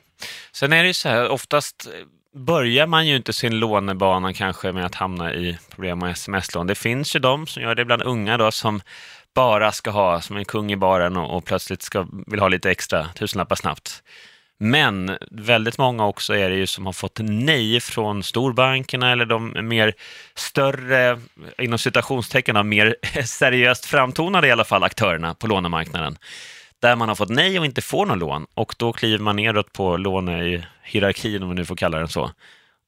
Sen 0.52 0.72
är 0.72 0.82
det 0.82 0.86
ju 0.86 0.94
så 0.94 1.08
här, 1.08 1.28
oftast 1.28 1.86
eh, 1.86 1.92
börjar 2.32 2.86
man 2.86 3.06
ju 3.06 3.16
inte 3.16 3.32
sin 3.32 3.58
lånebana 3.58 4.32
kanske 4.32 4.72
med 4.72 4.86
att 4.86 4.94
hamna 4.94 5.34
i 5.34 5.58
problem 5.70 5.98
med 5.98 6.10
sms-lån. 6.10 6.66
Det 6.66 6.74
finns 6.74 7.16
ju 7.16 7.20
de 7.20 7.46
som 7.46 7.62
gör 7.62 7.74
det 7.74 7.84
bland 7.84 8.02
unga 8.02 8.36
då 8.36 8.50
som 8.50 8.80
bara 9.34 9.72
ska 9.72 9.90
ha 9.90 10.20
som 10.20 10.36
en 10.36 10.44
kung 10.44 10.72
i 10.72 10.76
baren 10.76 11.16
och, 11.16 11.36
och 11.36 11.44
plötsligt 11.44 11.82
ska, 11.82 12.06
vill 12.26 12.40
ha 12.40 12.48
lite 12.48 12.70
extra 12.70 13.08
tusenlappar 13.14 13.56
snabbt. 13.56 14.02
Men 14.58 15.18
väldigt 15.30 15.78
många 15.78 16.06
också 16.06 16.34
är 16.34 16.50
det 16.50 16.56
ju 16.56 16.66
som 16.66 16.86
har 16.86 16.92
fått 16.92 17.18
nej 17.22 17.80
från 17.80 18.22
storbankerna 18.22 19.12
eller 19.12 19.26
de 19.26 19.68
mer 19.68 19.94
större, 20.34 21.20
inom 21.58 21.78
citationstecken, 21.78 22.68
mer 22.68 22.96
seriöst 23.24 23.84
framtonade 23.84 24.48
i 24.48 24.50
alla 24.50 24.64
fall 24.64 24.84
aktörerna 24.84 25.34
på 25.34 25.46
lånemarknaden 25.46 26.16
där 26.80 26.96
man 26.96 27.08
har 27.08 27.16
fått 27.16 27.28
nej 27.28 27.58
och 27.58 27.64
inte 27.64 27.82
får 27.82 28.06
någon 28.06 28.18
lån 28.18 28.46
och 28.54 28.74
då 28.78 28.92
kliver 28.92 29.18
man 29.18 29.36
neråt 29.36 29.72
på 29.72 29.96
lånehierarkin 29.96 31.42
om 31.42 31.48
vi 31.48 31.54
nu 31.54 31.64
får 31.64 31.76
kalla 31.76 31.98
den 31.98 32.08
så 32.08 32.30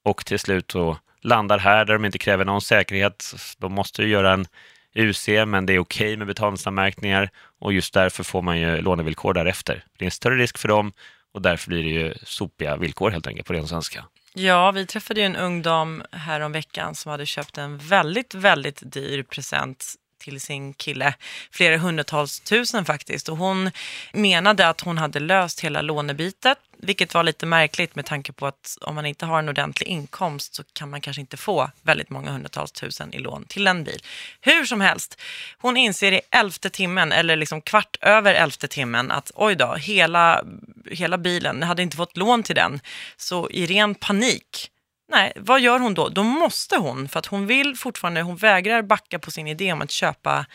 och 0.05 0.27
till 0.27 0.39
slut 0.39 0.71
så 0.71 0.99
landar 1.23 1.59
här 1.59 1.85
där 1.85 1.95
de 1.95 2.05
inte 2.05 2.19
kräver 2.19 2.45
någon 2.45 2.63
säkerhet. 2.63 3.35
De 3.59 3.73
måste 3.73 4.03
ju 4.03 4.09
göra 4.09 4.33
en 4.33 4.47
UC, 4.95 5.29
men 5.47 5.67
det 5.67 5.73
är 5.73 5.79
okej 5.79 6.07
okay 6.07 6.17
med 6.17 6.27
betalningsanmärkningar 6.27 7.31
och 7.61 7.73
just 7.73 7.95
därför 7.95 8.25
får 8.25 8.43
man 8.43 8.61
ju 8.61 8.81
lånevillkor 8.81 9.35
därefter. 9.35 9.85
Det 9.99 10.05
är 10.05 10.07
en 10.07 10.11
större 10.11 10.37
risk 10.37 10.59
för 10.59 10.69
dem 10.69 10.93
och 11.35 11.43
därför 11.43 11.69
blir 11.69 11.83
det 11.83 11.91
ju 11.91 12.15
sopiga 12.25 12.77
villkor 12.77 13.11
helt 13.11 13.27
enkelt 13.27 13.47
på 13.47 13.53
ren 13.53 13.69
svenska. 13.69 14.05
Ja, 14.35 14.71
vi 14.71 14.87
träffade 14.87 15.21
ju 15.21 15.27
en 15.27 15.37
ung 15.37 15.63
dam 15.63 16.03
häromveckan 16.13 16.53
veckan 16.53 16.95
som 16.95 17.11
hade 17.11 17.27
köpt 17.27 17.59
en 17.59 17.79
väldigt, 17.79 18.35
väldigt 18.35 18.93
dyr 18.93 19.23
present 19.23 19.95
till 20.23 20.41
sin 20.41 20.75
kille, 20.75 21.14
flera 21.50 21.76
hundratals 21.79 22.41
tusen 22.41 22.85
faktiskt. 22.85 23.29
Och 23.29 23.37
hon 23.37 23.71
menade 24.12 24.69
att 24.69 24.81
hon 24.81 24.99
hade 24.99 25.21
löst 25.21 25.61
hela 25.61 25.83
lånebitet, 25.83 26.59
vilket 26.79 27.14
var 27.14 27.23
lite 27.23 27.47
märkligt 27.47 27.95
med 27.95 28.07
tanke 28.07 28.33
på 28.33 28.47
att 28.47 28.79
om 28.81 28.95
man 28.95 29.07
inte 29.07 29.26
har 29.26 29.38
en 29.38 29.49
ordentlig 29.49 29.87
inkomst 29.88 30.55
så 30.55 30.62
kan 30.73 30.91
man 30.91 31.00
kanske 31.00 31.21
inte 31.21 31.37
få 31.37 31.71
väldigt 31.83 32.11
många 32.11 32.31
hundratals 32.31 32.73
tusen 32.73 33.14
i 33.14 33.19
lån 33.19 33.45
till 33.45 33.67
en 33.67 33.85
bil. 33.85 34.02
Hur 34.41 34.64
som 34.64 34.81
helst, 34.81 35.21
hon 35.59 35.76
inser 35.76 36.12
i 36.12 36.21
elfte 36.31 36.71
timmen, 36.71 37.12
eller 37.12 37.37
liksom 37.37 37.61
kvart 37.61 37.97
över 38.00 38.35
elfte 38.35 38.69
timmen, 38.69 39.11
att 39.11 39.33
oj 39.35 39.55
då, 39.55 39.75
hela, 39.75 40.45
hela 40.91 41.19
bilen, 41.19 41.62
hade 41.62 41.83
inte 41.83 41.97
fått 41.97 42.17
lån 42.17 42.43
till 42.43 42.57
den. 42.57 42.81
Så 43.17 43.50
i 43.50 43.67
ren 43.67 43.95
panik 43.95 44.72
Nej, 45.12 45.33
vad 45.37 45.61
gör 45.61 45.78
hon 45.78 45.95
då? 45.95 46.09
Då 46.09 46.23
måste 46.23 46.76
hon, 46.76 47.09
för 47.09 47.19
att 47.19 47.26
hon 47.26 47.47
vill 47.47 47.76
fortfarande, 47.76 48.23
hon 48.23 48.37
vägrar 48.37 48.83
backa 48.83 49.19
på 49.19 49.31
sin 49.31 49.47
idé 49.47 49.73
om 49.73 49.83
att 49.83 49.90
köpa 49.90 50.47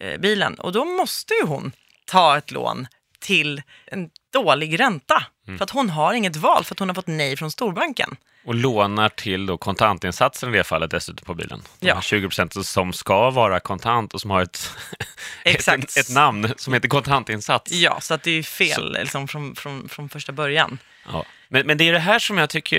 eh, 0.00 0.20
bilen. 0.20 0.54
Och 0.54 0.72
då 0.72 0.84
måste 0.84 1.34
ju 1.34 1.46
hon 1.46 1.72
ta 2.06 2.38
ett 2.38 2.50
lån 2.50 2.86
till 3.20 3.62
en 3.86 4.10
dålig 4.32 4.80
ränta. 4.80 5.26
Mm. 5.46 5.58
För 5.58 5.64
att 5.64 5.70
hon 5.70 5.90
har 5.90 6.14
inget 6.14 6.36
val, 6.36 6.64
för 6.64 6.74
att 6.74 6.78
hon 6.78 6.88
har 6.88 6.94
fått 6.94 7.06
nej 7.06 7.36
från 7.36 7.50
storbanken. 7.50 8.16
Och 8.44 8.54
lånar 8.54 9.08
till 9.08 9.46
då 9.46 9.56
kontantinsatsen 9.56 10.54
i 10.54 10.56
det 10.56 10.64
fallet 10.64 10.90
dessutom 10.90 11.26
på 11.26 11.34
bilen. 11.34 11.62
De 11.80 11.88
ja. 11.88 12.00
20 12.00 12.28
procent 12.28 12.66
som 12.66 12.92
ska 12.92 13.30
vara 13.30 13.60
kontant 13.60 14.14
och 14.14 14.20
som 14.20 14.30
har 14.30 14.42
ett, 14.42 14.70
ett, 15.44 15.68
ett, 15.96 16.10
namn 16.10 16.54
som 16.56 16.74
heter 16.74 16.88
kontantinsats. 16.88 17.72
Ja, 17.72 18.00
så 18.00 18.14
att 18.14 18.22
det 18.22 18.30
är 18.30 18.42
fel 18.42 18.92
liksom, 18.92 19.28
från, 19.28 19.56
från, 19.56 19.88
från 19.88 20.08
första 20.08 20.32
början. 20.32 20.78
Ja. 21.06 21.24
Men, 21.48 21.66
men 21.66 21.78
det 21.78 21.88
är 21.88 21.92
det 21.92 21.98
här 21.98 22.18
som 22.18 22.38
jag 22.38 22.50
tycker 22.50 22.78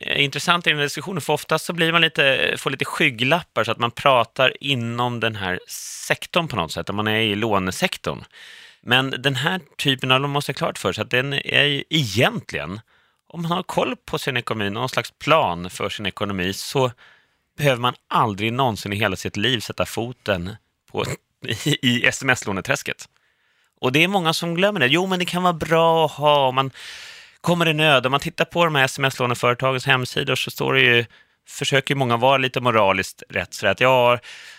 är 0.00 0.16
intressant 0.16 0.66
i 0.66 0.70
den 0.70 0.78
här 0.78 0.84
diskussionen, 0.84 1.20
för 1.20 1.32
oftast 1.32 1.64
så 1.64 1.72
blir 1.72 1.92
man 1.92 2.00
lite, 2.00 2.54
får 2.58 2.70
lite 2.70 2.84
skygglappar 2.84 3.64
så 3.64 3.72
att 3.72 3.78
man 3.78 3.90
pratar 3.90 4.52
inom 4.60 5.20
den 5.20 5.36
här 5.36 5.60
sektorn 6.06 6.48
på 6.48 6.56
något 6.56 6.72
sätt, 6.72 6.90
om 6.90 6.96
man 6.96 7.08
är 7.08 7.20
i 7.20 7.34
lånesektorn. 7.34 8.24
Men 8.80 9.14
den 9.18 9.34
här 9.34 9.60
typen 9.76 10.10
av 10.10 10.20
lån 10.20 10.30
måste 10.30 10.52
ha 10.52 10.54
klart 10.54 10.78
för 10.78 10.92
sig 10.92 11.02
att 11.02 11.10
den 11.10 11.32
är 11.32 11.84
egentligen, 11.90 12.80
om 13.28 13.42
man 13.42 13.50
har 13.50 13.62
koll 13.62 13.96
på 13.96 14.18
sin 14.18 14.36
ekonomi, 14.36 14.70
någon 14.70 14.88
slags 14.88 15.10
plan 15.10 15.70
för 15.70 15.88
sin 15.88 16.06
ekonomi, 16.06 16.52
så 16.52 16.90
behöver 17.56 17.80
man 17.80 17.94
aldrig 18.08 18.52
någonsin 18.52 18.92
i 18.92 18.96
hela 18.96 19.16
sitt 19.16 19.36
liv 19.36 19.60
sätta 19.60 19.86
foten 19.86 20.56
på, 20.90 21.04
i, 21.64 21.76
i 21.82 22.06
sms-låneträsket. 22.06 23.08
Och 23.80 23.92
det 23.92 24.04
är 24.04 24.08
många 24.08 24.32
som 24.32 24.54
glömmer 24.54 24.80
det. 24.80 24.86
Jo, 24.86 25.06
men 25.06 25.18
det 25.18 25.24
kan 25.24 25.42
vara 25.42 25.52
bra 25.52 26.06
att 26.06 26.12
ha, 26.12 26.50
man 26.50 26.70
kommer 27.44 27.64
det 27.64 27.72
nöd. 27.72 28.06
Om 28.06 28.10
man 28.10 28.20
tittar 28.20 28.44
på 28.44 28.64
de 28.64 28.74
här 28.74 28.84
sms-låneföretagens 28.84 29.86
hemsidor 29.86 30.34
så 30.34 30.50
står 30.50 30.74
det 30.74 30.80
ju, 30.80 31.04
försöker 31.48 31.94
många 31.94 32.16
vara 32.16 32.36
lite 32.36 32.60
moraliskt 32.60 33.22
rätt, 33.28 33.54
så 33.54 33.66
att 33.66 33.80
ja, 33.80 34.18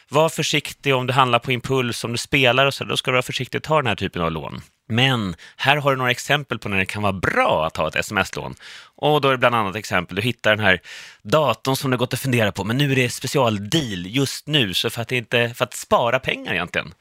var 0.10 0.30
försiktig 0.30 0.96
om 0.96 1.08
du 1.08 1.14
handlar 1.14 1.40
på 1.40 1.52
impuls, 1.52 2.04
om 2.04 2.12
du 2.12 2.18
spelar 2.18 2.66
och 2.66 2.74
så, 2.74 2.84
då 2.84 2.98
ska 2.98 3.12
du 3.12 3.16
vara 3.16 3.22
försiktig 3.22 3.58
att 3.58 3.64
ta 3.64 3.76
den 3.76 3.88
här 3.88 3.96
typen 3.96 4.22
av 4.22 4.32
lån. 4.32 4.62
Men 4.90 5.36
här 5.58 5.78
har 5.78 5.92
du 5.92 5.98
några 5.98 6.12
exempel 6.12 6.60
på 6.60 6.70
när 6.70 6.78
det 6.78 6.86
kan 6.86 7.02
vara 7.02 7.14
bra 7.14 7.66
att 7.68 7.78
ha 7.78 7.88
ett 7.88 7.96
sms-lån. 7.96 8.56
Och 8.96 9.22
då 9.22 9.28
är 9.28 9.32
det 9.32 9.38
bland 9.38 9.56
annat 9.56 9.76
exempel, 9.76 10.16
du 10.16 10.22
hittar 10.22 10.56
den 10.56 10.66
här 10.66 10.82
datorn 11.24 11.76
som 11.76 11.92
du 11.92 11.98
gått 11.98 12.14
och 12.14 12.20
funderat 12.20 12.56
på, 12.56 12.64
men 12.64 12.78
nu 12.78 12.92
är 12.92 12.96
det 12.96 13.10
specialdeal 13.10 14.06
just 14.06 14.48
nu, 14.48 14.74
så 14.74 14.90
för 14.90 15.02
att, 15.02 15.12
inte, 15.12 15.54
för 15.56 15.66
att 15.66 15.74
spara 15.74 16.20
pengar 16.20 16.54
egentligen. 16.54 16.94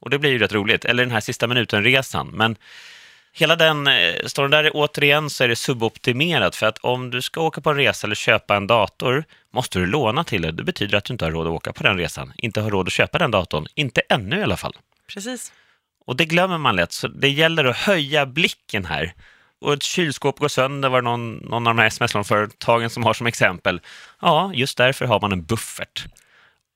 Och 0.00 0.10
det 0.10 0.18
blir 0.18 0.30
ju 0.30 0.38
rätt 0.38 0.52
roligt. 0.52 0.84
Eller 0.84 1.04
den 1.04 1.12
här 1.12 1.20
sista 1.20 1.46
minuten-resan. 1.46 2.30
Men 2.32 2.56
hela 3.32 3.56
den 3.56 3.86
eh, 3.86 4.14
storyn 4.26 4.50
där, 4.50 4.70
återigen 4.74 5.30
så 5.30 5.44
är 5.44 5.48
det 5.48 5.56
suboptimerat 5.56 6.56
för 6.56 6.66
att 6.66 6.78
om 6.78 7.10
du 7.10 7.22
ska 7.22 7.40
åka 7.40 7.60
på 7.60 7.70
en 7.70 7.76
resa 7.76 8.06
eller 8.06 8.14
köpa 8.14 8.56
en 8.56 8.66
dator 8.66 9.24
måste 9.52 9.78
du 9.78 9.86
låna 9.86 10.24
till 10.24 10.42
det. 10.42 10.52
Det 10.52 10.64
betyder 10.64 10.98
att 10.98 11.04
du 11.04 11.14
inte 11.14 11.24
har 11.24 11.32
råd 11.32 11.46
att 11.46 11.52
åka 11.52 11.72
på 11.72 11.82
den 11.82 11.98
resan, 11.98 12.32
inte 12.36 12.60
har 12.60 12.70
råd 12.70 12.86
att 12.86 12.92
köpa 12.92 13.18
den 13.18 13.30
datorn, 13.30 13.66
inte 13.74 14.00
ännu 14.00 14.38
i 14.38 14.42
alla 14.42 14.56
fall. 14.56 14.76
Precis. 15.14 15.52
Och 16.06 16.16
det 16.16 16.24
glömmer 16.24 16.58
man 16.58 16.76
lätt, 16.76 16.92
så 16.92 17.08
det 17.08 17.28
gäller 17.28 17.64
att 17.64 17.76
höja 17.76 18.26
blicken 18.26 18.84
här. 18.84 19.14
Och 19.60 19.72
ett 19.72 19.82
kylskåp 19.82 20.38
går 20.38 20.48
sönder 20.48 20.88
var 20.88 21.02
någon, 21.02 21.36
någon 21.36 21.66
av 21.66 21.74
de 21.74 21.80
här 21.80 21.86
sms-låneföretagen 21.86 22.90
som 22.90 23.02
har 23.02 23.14
som 23.14 23.26
exempel. 23.26 23.80
Ja, 24.20 24.52
just 24.54 24.78
därför 24.78 25.04
har 25.04 25.20
man 25.20 25.32
en 25.32 25.44
buffert. 25.44 26.06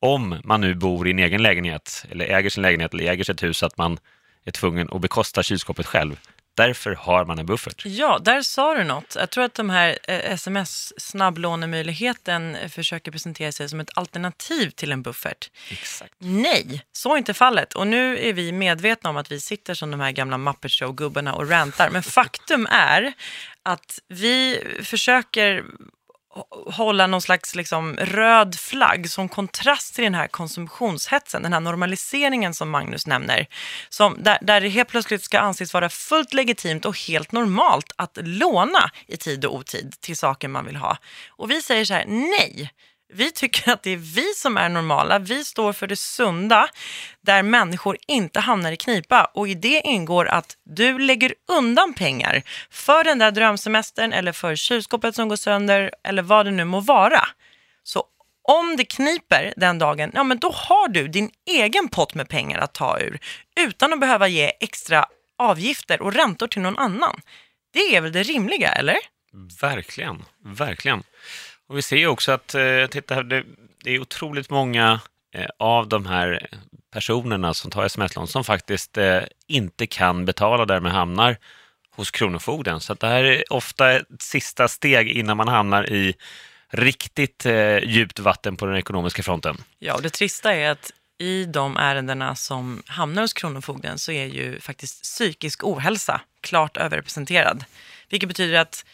Om 0.01 0.41
man 0.45 0.61
nu 0.61 0.75
bor 0.75 1.09
i 1.09 1.11
en 1.11 1.19
egen 1.19 1.43
lägenhet, 1.43 2.07
eller 2.11 2.25
äger 2.25 2.51
sin 2.51 2.63
lägenhet 2.63 2.95
eller 2.95 3.05
äger 3.05 3.25
sitt 3.25 3.43
hus, 3.43 3.63
att 3.63 3.79
man 3.79 3.99
är 4.45 4.51
tvungen 4.51 4.89
att 4.93 5.01
bekosta 5.01 5.43
kylskåpet 5.43 5.87
själv, 5.87 6.21
Därför 6.55 6.95
har 6.95 7.25
man 7.25 7.39
en 7.39 7.47
buffert. 7.47 7.83
Ja, 7.87 8.19
där 8.19 8.43
sa 8.43 8.75
du 8.75 8.85
något. 8.85 9.17
Jag 9.19 9.31
tror 9.31 9.45
att 9.45 9.55
de 9.55 9.71
här 9.71 9.99
eh, 10.03 10.33
sms-snabblånemöjligheten 10.33 12.57
försöker 12.69 13.11
presentera 13.11 13.53
sig 13.53 13.69
som 13.69 13.81
ett 13.81 13.91
alternativ 13.95 14.71
till 14.71 14.93
en 14.93 15.03
buffert. 15.03 15.51
Exakt. 15.71 16.15
Nej, 16.19 16.85
så 16.93 17.15
är 17.15 17.19
inte 17.19 17.35
fallet. 17.35 17.75
Och 17.75 17.87
nu 17.87 18.29
är 18.29 18.33
vi 18.33 18.53
medvetna 18.53 19.11
om 19.11 19.17
att 19.17 19.33
vi 19.33 19.41
sitter 19.41 19.75
som 19.75 19.91
de 19.91 20.01
här 20.01 20.11
gamla 20.11 20.39
Muppet 20.39 20.71
Show-gubbarna 20.71 21.35
och 21.35 21.49
rantar. 21.49 21.91
Men 21.91 22.03
faktum 22.03 22.67
är 22.71 23.13
att 23.63 23.99
vi 24.09 24.63
försöker 24.83 25.65
hålla 26.67 27.07
någon 27.07 27.23
slags 27.23 27.55
liksom 27.55 27.97
röd 27.97 28.55
flagg 28.55 29.11
som 29.11 29.29
kontrast 29.29 29.95
till 29.95 30.05
den 30.05 30.15
här 30.15 30.27
konsumtionshetsen, 30.27 31.43
den 31.43 31.53
här 31.53 31.61
normaliseringen 31.61 32.55
som 32.55 32.71
Magnus 32.71 33.07
nämner. 33.07 33.47
Som, 33.89 34.23
där, 34.23 34.39
där 34.41 34.61
det 34.61 34.69
helt 34.69 34.89
plötsligt 34.89 35.23
ska 35.23 35.39
anses 35.39 35.75
vara 35.75 35.89
fullt 35.89 36.35
legitimt 36.35 36.85
och 36.85 36.99
helt 36.99 37.33
normalt 37.33 37.93
att 37.97 38.19
låna 38.23 38.91
i 39.07 39.17
tid 39.17 39.45
och 39.45 39.55
otid 39.55 39.95
till 40.01 40.17
saker 40.17 40.49
man 40.49 40.67
vill 40.67 40.77
ha. 40.77 40.97
Och 41.29 41.51
vi 41.51 41.63
säger 41.63 41.85
så 41.85 41.95
här, 41.95 42.05
nej, 42.07 42.71
vi 43.15 43.33
tycker 43.33 43.73
att 43.73 43.83
det 43.83 43.91
är 43.91 43.97
vi 43.97 44.35
som 44.37 44.57
är 44.57 44.69
normala. 44.69 45.19
Vi 45.19 45.45
står 45.45 45.73
för 45.73 45.87
det 45.87 45.97
sunda 45.97 46.69
där 47.21 47.43
människor 47.43 47.97
inte 48.07 48.41
hamnar 48.41 48.73
i 48.73 48.77
knipa. 48.77 49.31
Och 49.35 49.49
i 49.49 49.55
det 49.55 49.81
ingår 49.85 50.29
att 50.29 50.57
du 50.65 50.99
lägger 50.99 51.35
undan 51.49 51.95
pengar 51.95 52.43
för 52.71 53.05
den 53.05 53.19
där 53.19 53.31
drömsemestern 53.31 54.13
eller 54.13 54.33
för 54.33 54.57
kylskåpet 54.57 55.15
som 55.15 55.29
går 55.29 55.37
sönder 55.37 55.91
eller 56.05 56.23
vad 56.23 56.47
det 56.47 56.53
nu 56.53 56.65
må 56.65 56.81
vara. 56.81 57.21
Så 57.83 58.05
om 58.43 58.77
det 58.77 58.85
kniper 58.85 59.55
den 59.57 59.79
dagen, 59.79 60.11
ja 60.15 60.25
men 60.25 60.39
då 60.39 60.51
har 60.51 60.89
du 60.89 61.09
din 61.09 61.31
egen 61.47 61.89
pott 61.89 62.15
med 62.15 62.29
pengar 62.29 62.59
att 62.59 62.75
ta 62.75 63.01
ur 63.01 63.19
utan 63.57 63.93
att 63.93 64.01
behöva 64.01 64.29
ge 64.29 64.53
extra 64.61 65.07
avgifter 65.39 66.03
och 66.03 66.15
räntor 66.15 66.47
till 66.47 66.63
någon 66.63 66.79
annan. 66.79 67.21
Det 67.73 67.97
är 67.97 68.01
väl 68.01 68.13
det 68.13 68.23
rimliga, 68.23 68.73
eller? 68.73 68.97
Verkligen, 69.61 70.25
verkligen. 70.45 71.03
Och 71.69 71.77
vi 71.77 71.83
ser 71.83 72.07
också 72.07 72.33
att 72.33 72.55
eh, 72.55 72.87
titta, 72.91 73.23
det, 73.23 73.45
det 73.85 73.91
är 73.91 74.01
otroligt 74.01 74.51
många 74.51 75.01
eh, 75.35 75.47
av 75.59 75.89
de 75.89 76.07
här 76.07 76.47
personerna 76.93 77.55
som 77.55 77.71
tar 77.71 77.85
sms-lån 77.85 78.29
som 78.29 78.45
faktiskt 78.45 78.99
eh, 78.99 79.23
inte 79.47 79.87
kan 79.87 80.25
betala 80.25 80.63
och 80.63 80.67
därmed 80.67 80.93
hamnar 80.93 81.37
hos 81.91 82.11
Kronofogden. 82.11 82.81
Så 82.81 82.95
det 82.95 83.07
här 83.07 83.25
är 83.25 83.53
ofta 83.53 83.93
ett 83.93 84.07
sista 84.19 84.69
steg 84.69 85.09
innan 85.09 85.37
man 85.37 85.49
hamnar 85.49 85.93
i 85.93 86.15
riktigt 86.69 87.47
eh, 87.47 87.79
djupt 87.79 88.19
vatten 88.19 88.57
på 88.57 88.67
den 88.67 88.77
ekonomiska 88.77 89.23
fronten. 89.23 89.57
Ja, 89.79 89.95
och 89.95 90.03
det 90.03 90.11
trista 90.11 90.55
är 90.55 90.71
att 90.71 90.93
i 91.19 91.45
de 91.45 91.77
ärendena 91.77 92.35
som 92.35 92.83
hamnar 92.87 93.23
hos 93.23 93.33
Kronofogden 93.33 93.99
så 93.99 94.13
är 94.13 94.27
ju 94.27 94.61
faktiskt 94.61 95.03
psykisk 95.03 95.65
ohälsa 95.65 96.21
klart 96.41 96.77
överrepresenterad. 96.77 97.65
Vilket 98.09 98.29
betyder 98.29 98.59
att 98.59 98.85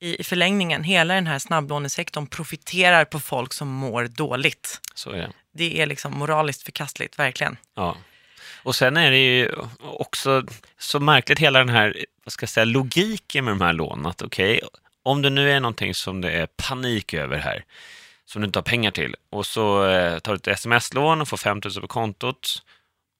i 0.00 0.24
förlängningen, 0.24 0.84
hela 0.84 1.14
den 1.14 1.26
här 1.26 1.38
snabblånesektorn 1.38 2.26
profiterar 2.26 3.04
på 3.04 3.20
folk 3.20 3.52
som 3.52 3.68
mår 3.68 4.04
dåligt. 4.04 4.80
Så 4.94 5.10
är 5.10 5.18
det. 5.18 5.32
Det 5.52 5.80
är 5.80 5.86
liksom 5.86 6.12
moraliskt 6.18 6.62
förkastligt, 6.62 7.18
verkligen. 7.18 7.56
Ja. 7.74 7.96
Och 8.62 8.76
sen 8.76 8.96
är 8.96 9.10
det 9.10 9.18
ju 9.18 9.52
också 9.82 10.46
så 10.78 11.00
märkligt 11.00 11.38
hela 11.38 11.58
den 11.58 11.68
här, 11.68 12.04
vad 12.24 12.32
ska 12.32 12.42
jag 12.42 12.50
säga, 12.50 12.64
logiken 12.64 13.44
med 13.44 13.52
de 13.52 13.60
här 13.60 13.72
lånen. 13.72 14.06
Att 14.06 14.22
okej, 14.22 14.56
okay, 14.56 14.68
om 15.02 15.22
det 15.22 15.30
nu 15.30 15.50
är 15.50 15.60
någonting 15.60 15.94
som 15.94 16.20
det 16.20 16.30
är 16.30 16.46
panik 16.46 17.14
över 17.14 17.38
här, 17.38 17.64
som 18.24 18.42
du 18.42 18.46
inte 18.46 18.58
har 18.58 18.64
pengar 18.64 18.90
till, 18.90 19.14
och 19.30 19.46
så 19.46 19.88
eh, 19.88 20.18
tar 20.18 20.32
du 20.32 20.36
ett 20.36 20.48
sms-lån 20.48 21.20
och 21.20 21.28
får 21.28 21.36
5 21.36 21.60
000 21.64 21.80
på 21.80 21.88
kontot, 21.88 22.62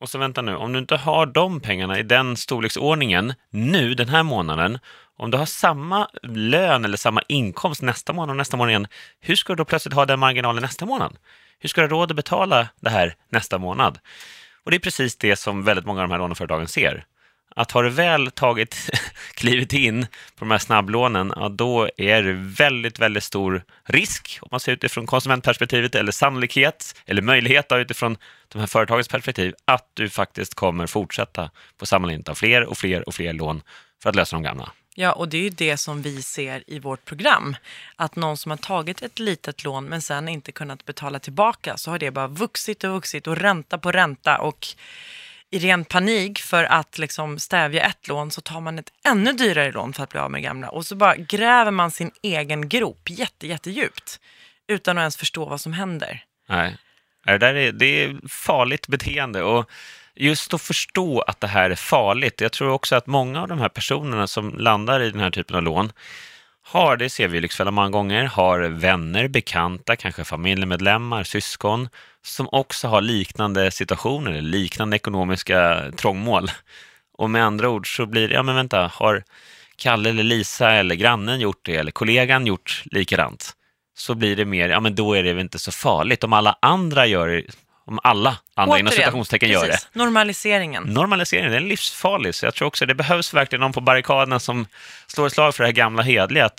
och 0.00 0.08
så 0.08 0.18
vänta 0.18 0.42
nu, 0.42 0.56
om 0.56 0.72
du 0.72 0.78
inte 0.78 0.96
har 0.96 1.26
de 1.26 1.60
pengarna 1.60 1.98
i 1.98 2.02
den 2.02 2.36
storleksordningen 2.36 3.34
nu 3.50 3.94
den 3.94 4.08
här 4.08 4.22
månaden 4.22 4.78
om 5.18 5.30
du 5.30 5.38
har 5.38 5.46
samma 5.46 6.08
lön 6.22 6.84
eller 6.84 6.96
samma 6.96 7.22
inkomst 7.28 7.82
nästa 7.82 8.12
månad 8.12 8.30
och 8.30 8.36
nästa 8.36 8.56
månad 8.56 8.70
igen, 8.70 8.86
hur 9.20 9.36
ska 9.36 9.52
du 9.52 9.56
då 9.56 9.64
plötsligt 9.64 9.94
ha 9.94 10.06
den 10.06 10.18
marginalen 10.18 10.62
nästa 10.62 10.86
månad? 10.86 11.16
Hur 11.58 11.68
ska 11.68 11.80
du 11.80 11.86
ha 11.86 11.90
råd 11.90 12.10
att 12.10 12.16
betala 12.16 12.68
det 12.80 12.90
här 12.90 13.14
nästa 13.30 13.58
månad? 13.58 13.98
Och 14.64 14.70
det 14.70 14.76
är 14.76 14.80
precis 14.80 15.16
det 15.16 15.36
som 15.36 15.64
väldigt 15.64 15.86
många 15.86 16.02
av 16.02 16.08
de 16.08 16.12
här 16.12 16.18
låneföretagen 16.18 16.68
ser 16.68 17.04
att 17.58 17.72
har 17.72 17.82
du 17.82 17.90
väl 17.90 18.30
tagit 18.30 18.90
klivet 19.34 19.72
in 19.72 20.06
på 20.36 20.44
de 20.44 20.50
här 20.50 20.58
snabblånen, 20.58 21.32
ja, 21.36 21.48
då 21.48 21.88
är 21.96 22.22
det 22.22 22.32
väldigt, 22.32 22.98
väldigt 22.98 23.24
stor 23.24 23.64
risk, 23.84 24.38
om 24.42 24.48
man 24.50 24.60
ser 24.60 24.72
utifrån 24.72 25.06
konsumentperspektivet, 25.06 25.94
eller 25.94 26.12
sannolikhet, 26.12 26.94
eller 27.06 27.22
möjlighet 27.22 27.68
då, 27.68 27.78
utifrån 27.78 28.16
de 28.48 28.58
här 28.58 28.66
företagens 28.66 29.08
perspektiv, 29.08 29.54
att 29.64 29.90
du 29.94 30.08
faktiskt 30.10 30.54
kommer 30.54 30.86
fortsätta 30.86 31.50
på 31.76 31.86
samma 31.86 32.06
linje, 32.06 32.22
ta 32.22 32.34
fler 32.34 32.64
och 32.64 32.78
fler 32.78 33.08
och 33.08 33.14
fler 33.14 33.32
lån 33.32 33.62
för 34.02 34.10
att 34.10 34.16
lösa 34.16 34.36
de 34.36 34.42
gamla. 34.42 34.72
Ja, 34.94 35.12
och 35.12 35.28
det 35.28 35.36
är 35.36 35.42
ju 35.42 35.50
det 35.50 35.76
som 35.76 36.02
vi 36.02 36.22
ser 36.22 36.64
i 36.66 36.78
vårt 36.78 37.04
program. 37.04 37.56
Att 37.96 38.16
någon 38.16 38.36
som 38.36 38.50
har 38.50 38.56
tagit 38.56 39.02
ett 39.02 39.18
litet 39.18 39.64
lån 39.64 39.84
men 39.84 40.02
sen 40.02 40.28
inte 40.28 40.52
kunnat 40.52 40.84
betala 40.84 41.18
tillbaka 41.18 41.76
så 41.76 41.90
har 41.90 41.98
det 41.98 42.10
bara 42.10 42.28
vuxit 42.28 42.84
och 42.84 42.90
vuxit 42.90 43.26
och 43.26 43.36
ränta 43.36 43.78
på 43.78 43.92
ränta 43.92 44.38
och 44.38 44.66
i 45.50 45.58
ren 45.58 45.84
panik 45.84 46.38
för 46.38 46.64
att 46.64 46.98
liksom 46.98 47.38
stävja 47.38 47.82
ett 47.82 48.08
lån 48.08 48.30
så 48.30 48.40
tar 48.40 48.60
man 48.60 48.78
ett 48.78 48.92
ännu 49.04 49.32
dyrare 49.32 49.72
lån 49.72 49.92
för 49.92 50.02
att 50.02 50.08
bli 50.08 50.20
av 50.20 50.30
med 50.30 50.42
det 50.42 50.44
gamla 50.44 50.68
och 50.68 50.86
så 50.86 50.96
bara 50.96 51.16
gräver 51.16 51.70
man 51.70 51.90
sin 51.90 52.10
egen 52.22 52.68
grop 52.68 53.10
jätte, 53.10 53.46
jättedjupt 53.46 54.20
utan 54.68 54.98
att 54.98 55.02
ens 55.02 55.16
förstå 55.16 55.44
vad 55.44 55.60
som 55.60 55.72
händer. 55.72 56.24
Nej, 56.48 56.76
det, 57.24 57.38
där 57.38 57.54
är, 57.54 57.72
det 57.72 58.04
är 58.04 58.28
farligt 58.28 58.88
beteende 58.88 59.42
och 59.42 59.70
just 60.14 60.54
att 60.54 60.62
förstå 60.62 61.20
att 61.20 61.40
det 61.40 61.46
här 61.46 61.70
är 61.70 61.74
farligt. 61.74 62.40
Jag 62.40 62.52
tror 62.52 62.70
också 62.70 62.96
att 62.96 63.06
många 63.06 63.42
av 63.42 63.48
de 63.48 63.58
här 63.58 63.68
personerna 63.68 64.26
som 64.26 64.58
landar 64.58 65.00
i 65.00 65.10
den 65.10 65.20
här 65.20 65.30
typen 65.30 65.56
av 65.56 65.62
lån 65.62 65.92
har, 66.70 66.96
det 66.96 67.10
ser 67.10 67.28
vi 67.28 67.38
i 67.38 67.40
Lyxfällan 67.40 67.74
många 67.74 67.90
gånger, 67.90 68.24
har 68.24 68.60
vänner, 68.60 69.28
bekanta, 69.28 69.96
kanske 69.96 70.24
familjemedlemmar, 70.24 71.24
syskon 71.24 71.88
som 72.22 72.48
också 72.52 72.88
har 72.88 73.00
liknande 73.00 73.70
situationer, 73.70 74.40
liknande 74.40 74.96
ekonomiska 74.96 75.84
trångmål. 75.96 76.50
Och 77.18 77.30
med 77.30 77.44
andra 77.44 77.68
ord 77.68 77.96
så 77.96 78.06
blir 78.06 78.28
det, 78.28 78.34
ja 78.34 78.42
men 78.42 78.54
vänta, 78.54 78.90
har 78.94 79.24
Kalle 79.76 80.10
eller 80.10 80.22
Lisa 80.22 80.70
eller 80.70 80.94
grannen 80.94 81.40
gjort 81.40 81.60
det 81.62 81.76
eller 81.76 81.90
kollegan 81.90 82.46
gjort 82.46 82.82
likadant? 82.84 83.52
Så 83.98 84.14
blir 84.14 84.36
det 84.36 84.44
mer, 84.44 84.68
ja 84.68 84.80
men 84.80 84.94
då 84.94 85.14
är 85.14 85.22
det 85.22 85.32
väl 85.32 85.42
inte 85.42 85.58
så 85.58 85.72
farligt. 85.72 86.24
Om 86.24 86.32
alla 86.32 86.58
andra 86.62 87.06
gör 87.06 87.28
det 87.28 87.42
om 87.88 87.98
alla 88.02 88.38
andra 88.54 88.78
inom 88.78 88.92
citationstecken 88.92 89.48
gör 89.48 89.68
det. 89.68 89.78
Normaliseringen. 89.92 90.82
Normaliseringen, 90.82 91.52
den 91.52 91.62
är 91.62 91.66
livsfarlig. 91.68 92.34
Så 92.34 92.46
jag 92.46 92.54
tror 92.54 92.68
också 92.68 92.86
det 92.86 92.94
behövs 92.94 93.34
verkligen 93.34 93.60
någon 93.60 93.72
på 93.72 93.80
barrikaderna 93.80 94.40
som 94.40 94.66
slår 95.06 95.26
ett 95.26 95.32
slag 95.32 95.54
för 95.54 95.62
det 95.62 95.68
här 95.68 95.72
gamla 95.74 96.02
hedliga. 96.02 96.50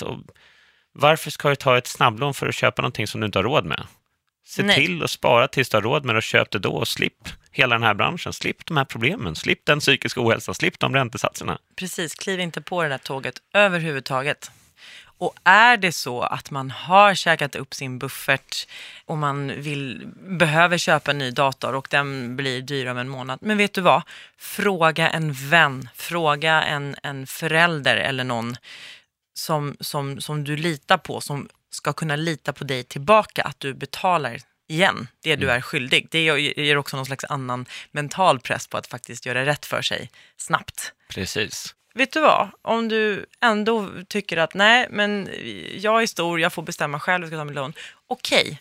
varför 0.93 1.31
ska 1.31 1.49
du 1.49 1.55
ta 1.55 1.77
ett 1.77 1.87
snabblån 1.87 2.33
för 2.33 2.47
att 2.47 2.55
köpa 2.55 2.81
någonting 2.81 3.07
som 3.07 3.21
du 3.21 3.25
inte 3.25 3.39
har 3.39 3.43
råd 3.43 3.65
med? 3.65 3.83
Se 4.45 4.63
Nej. 4.63 4.75
till 4.75 5.03
att 5.03 5.09
spara 5.09 5.47
tills 5.47 5.69
du 5.69 5.77
har 5.77 5.81
råd 5.81 6.05
med 6.05 6.15
det 6.15 6.17
och 6.17 6.23
köp 6.23 6.51
det 6.51 6.59
då 6.59 6.71
och 6.71 6.87
slipp 6.87 7.29
hela 7.51 7.75
den 7.75 7.83
här 7.83 7.93
branschen. 7.93 8.33
Slipp 8.33 8.65
de 8.65 8.77
här 8.77 8.85
problemen, 8.85 9.35
slipp 9.35 9.65
den 9.65 9.79
psykiska 9.79 10.21
ohälsan, 10.21 10.55
slipp 10.55 10.79
de 10.79 10.95
räntesatserna. 10.95 11.59
Precis, 11.75 12.15
kliv 12.15 12.39
inte 12.39 12.61
på 12.61 12.83
det 12.83 12.89
där 12.89 12.97
tåget 12.97 13.35
överhuvudtaget. 13.53 14.51
Och 15.19 15.35
är 15.43 15.77
det 15.77 15.91
så 15.91 16.21
att 16.21 16.51
man 16.51 16.71
har 16.71 17.15
käkat 17.15 17.55
upp 17.55 17.73
sin 17.73 17.99
buffert 17.99 18.67
och 19.05 19.17
man 19.17 19.61
vill, 19.61 20.07
behöver 20.15 20.77
köpa 20.77 21.11
en 21.11 21.17
ny 21.17 21.31
dator 21.31 21.75
och 21.75 21.87
den 21.91 22.35
blir 22.35 22.61
dyr 22.61 22.87
om 22.87 22.97
en 22.97 23.09
månad. 23.09 23.39
Men 23.41 23.57
vet 23.57 23.73
du 23.73 23.81
vad? 23.81 24.01
Fråga 24.37 25.09
en 25.09 25.33
vän, 25.33 25.89
fråga 25.95 26.61
en, 26.61 26.95
en 27.03 27.27
förälder 27.27 27.95
eller 27.95 28.23
någon 28.23 28.57
som, 29.33 29.77
som, 29.79 30.21
som 30.21 30.43
du 30.43 30.55
litar 30.55 30.97
på, 30.97 31.21
som 31.21 31.49
ska 31.69 31.93
kunna 31.93 32.15
lita 32.15 32.53
på 32.53 32.63
dig 32.63 32.83
tillbaka, 32.83 33.43
att 33.43 33.59
du 33.59 33.73
betalar 33.73 34.37
igen 34.67 35.07
det 35.23 35.35
du 35.35 35.45
mm. 35.45 35.57
är 35.57 35.61
skyldig. 35.61 36.07
Det 36.11 36.21
ger 36.21 36.77
också 36.77 36.95
någon 36.97 37.05
slags 37.05 37.23
annan 37.23 37.65
mental 37.91 38.39
press 38.39 38.67
på 38.67 38.77
att 38.77 38.87
faktiskt 38.87 39.25
göra 39.25 39.45
rätt 39.45 39.65
för 39.65 39.81
sig 39.81 40.09
snabbt. 40.37 40.93
Precis. 41.09 41.75
Vet 41.93 42.11
du 42.11 42.19
vad? 42.19 42.49
Om 42.61 42.87
du 42.87 43.25
ändå 43.41 43.89
tycker 44.07 44.37
att 44.37 44.53
nej, 44.53 44.87
men 44.89 45.29
jag 45.73 46.01
är 46.01 46.07
stor, 46.07 46.39
jag 46.39 46.53
får 46.53 46.63
bestämma 46.63 46.99
själv, 46.99 47.23
jag 47.23 47.29
ska 47.29 47.37
ta 47.37 47.45
mitt 47.45 47.55
lån. 47.55 47.73
Okej, 48.07 48.41
okay. 48.41 48.57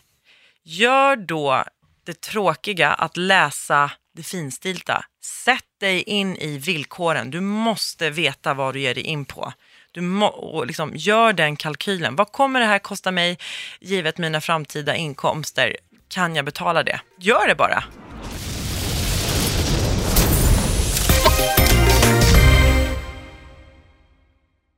gör 0.63 1.15
då 1.15 1.63
det 2.03 2.21
tråkiga 2.21 2.89
att 2.91 3.17
läsa 3.17 3.91
det 4.15 4.23
finstilta. 4.23 5.05
Sätt 5.21 5.65
dig 5.79 6.01
in 6.01 6.35
i 6.35 6.57
villkoren. 6.57 7.31
Du 7.31 7.39
måste 7.41 8.09
veta 8.09 8.53
vad 8.53 8.73
du 8.73 8.79
ger 8.79 8.95
dig 8.95 9.03
in 9.03 9.25
på. 9.25 9.53
Du 9.91 10.01
må, 10.01 10.63
liksom, 10.63 10.91
gör 10.95 11.33
den 11.33 11.55
kalkylen. 11.55 12.15
Vad 12.15 12.31
kommer 12.31 12.59
det 12.59 12.65
här 12.65 12.79
kosta 12.79 13.11
mig 13.11 13.37
givet 13.79 14.17
mina 14.17 14.41
framtida 14.41 14.95
inkomster? 14.95 15.77
Kan 16.07 16.35
jag 16.35 16.45
betala 16.45 16.83
det? 16.83 17.01
Gör 17.19 17.47
det 17.47 17.55
bara. 17.55 17.83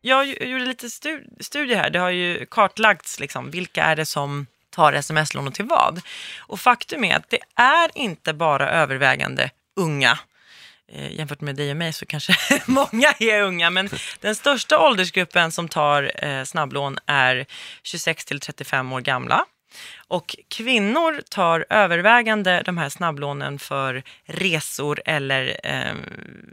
Jag 0.02 0.28
gjorde 0.28 0.66
lite 0.66 0.90
studier 1.40 1.78
här. 1.78 1.90
Det 1.90 2.00
har 2.00 2.10
ju 2.10 2.46
kartlagts 2.46 3.20
liksom, 3.20 3.52
vilka 3.52 3.84
är 3.84 3.96
det 3.96 4.06
som 4.06 4.48
tar 4.70 4.94
sms-lån 4.94 5.48
och 5.48 5.54
till 5.54 5.66
vad. 5.66 6.02
Och 6.40 6.60
faktum 6.60 7.04
är 7.04 7.16
att 7.16 7.30
det 7.30 7.40
är 7.56 7.90
inte 7.96 8.34
bara 8.34 8.72
övervägande 8.72 9.50
unga. 9.76 10.20
Eh, 10.92 11.12
jämfört 11.12 11.42
med 11.42 11.56
dig 11.56 11.72
och 11.72 11.78
mig 11.78 11.94
så 11.94 12.06
kanske 12.06 12.36
många 12.66 13.14
är 13.20 13.42
unga, 13.42 13.70
men 13.70 13.90
den 14.20 14.36
största 14.36 14.80
åldersgruppen 14.80 15.52
som 15.52 15.68
tar 15.68 16.26
eh, 16.26 16.44
snabblån 16.44 16.98
är 17.06 17.46
26 17.84 18.26
till 18.26 18.40
35 18.40 18.94
år 18.94 19.02
gamla. 19.02 19.46
Och 20.08 20.36
kvinnor 20.48 21.22
tar 21.30 21.66
övervägande 21.70 22.62
de 22.66 22.78
här 22.78 22.90
snabblånen 22.90 23.60
för 23.60 24.04
resor 24.26 25.02
eller 25.06 25.60
eh, 25.64 25.96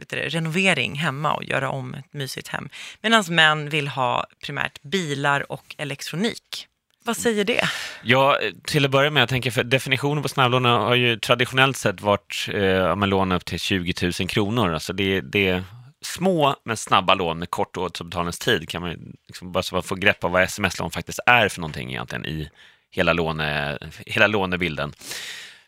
det, 0.07 0.15
renovering 0.15 0.95
hemma 0.95 1.33
och 1.33 1.43
göra 1.43 1.69
om 1.69 1.93
ett 1.93 2.13
mysigt 2.13 2.47
hem. 2.47 2.69
Medan 3.01 3.23
män 3.29 3.69
vill 3.69 3.87
ha 3.87 4.25
primärt 4.45 4.81
bilar 4.81 5.51
och 5.51 5.75
elektronik. 5.77 6.67
Vad 7.03 7.17
säger 7.17 7.43
det? 7.43 7.69
Ja, 8.03 8.39
till 8.67 8.85
att 8.85 8.91
börja 8.91 9.09
med, 9.09 9.21
jag 9.21 9.29
tänker 9.29 9.51
för 9.51 9.63
definitionen 9.63 10.23
på 10.23 10.29
snabblån 10.29 10.65
har 10.65 10.95
ju 10.95 11.19
traditionellt 11.19 11.77
sett 11.77 12.01
varit 12.01 12.49
eh, 12.53 12.95
man 12.95 13.09
lånar 13.09 13.35
upp 13.35 13.45
till 13.45 13.59
20 13.59 13.93
000 14.19 14.29
kronor. 14.29 14.73
Alltså 14.73 14.93
det, 14.93 15.21
det 15.21 15.47
är 15.47 15.63
små 16.01 16.55
men 16.63 16.77
snabba 16.77 17.13
lån 17.13 17.39
med 17.39 17.49
kort 17.49 17.77
återbetalningstid 17.77 18.69
kan 18.69 18.81
man 18.81 19.15
liksom 19.27 19.51
bara 19.51 19.63
så 19.63 19.75
man 19.75 19.83
får 19.83 19.95
grepp 19.95 20.23
av 20.23 20.31
vad 20.31 20.43
sms-lån 20.43 20.91
faktiskt 20.91 21.19
är 21.25 21.49
för 21.49 21.61
någonting 21.61 21.89
egentligen 21.89 22.25
i 22.25 22.49
hela, 22.91 23.13
låne, 23.13 23.77
hela 24.05 24.27
lånebilden. 24.27 24.93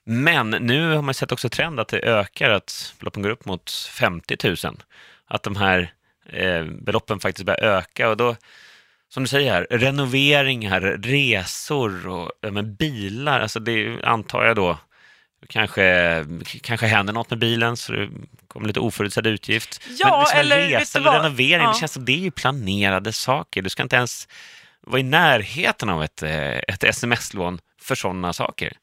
Men 0.03 0.49
nu 0.49 0.95
har 0.95 1.01
man 1.01 1.13
sett 1.13 1.31
också 1.31 1.49
trend 1.49 1.79
att 1.79 1.88
det 1.88 1.99
ökar, 1.99 2.49
att 2.49 2.93
beloppen 2.99 3.23
går 3.23 3.29
upp 3.29 3.45
mot 3.45 3.71
50 3.71 4.38
000. 4.43 4.57
Att 5.27 5.43
de 5.43 5.55
här 5.55 5.93
eh, 6.29 6.63
beloppen 6.65 7.19
faktiskt 7.19 7.45
börjar 7.45 7.77
öka 7.77 8.10
och 8.10 8.17
då, 8.17 8.36
som 9.10 9.23
du 9.23 9.27
säger 9.27 9.51
här, 9.51 9.67
renoveringar, 9.69 10.81
resor 10.81 12.07
och 12.07 12.31
ja, 12.41 12.62
bilar, 12.62 13.39
alltså 13.39 13.60
det 13.60 14.03
antar 14.03 14.45
jag 14.45 14.55
då 14.55 14.77
kanske, 15.49 16.25
kanske 16.62 16.88
händer 16.88 17.13
något 17.13 17.29
med 17.29 17.39
bilen 17.39 17.77
så 17.77 17.91
det 17.91 18.10
kommer 18.47 18.67
lite 18.67 18.79
oförutsedd 18.79 19.27
utgift. 19.27 19.81
Ja, 19.99 20.10
men 20.12 20.19
liksom 20.19 20.39
eller 20.39 20.79
resa 20.79 20.99
eller 20.99 21.12
renovering, 21.12 21.63
ja. 21.63 21.71
det 21.71 21.79
känns 21.79 21.91
som 21.93 22.05
det 22.05 22.12
är 22.12 22.17
ju 22.17 22.31
planerade 22.31 23.13
saker. 23.13 23.62
Du 23.62 23.69
ska 23.69 23.84
inte 23.84 23.95
ens 23.95 24.27
var 24.82 25.00
i 25.00 25.04
närheten 25.04 25.89
av 25.89 26.04
ett, 26.04 26.24
eh, 26.24 26.58
ett 26.58 26.84
sms-lån 26.84 27.60
för 27.82 27.96
sådana 27.96 28.34
saker. 28.34 28.78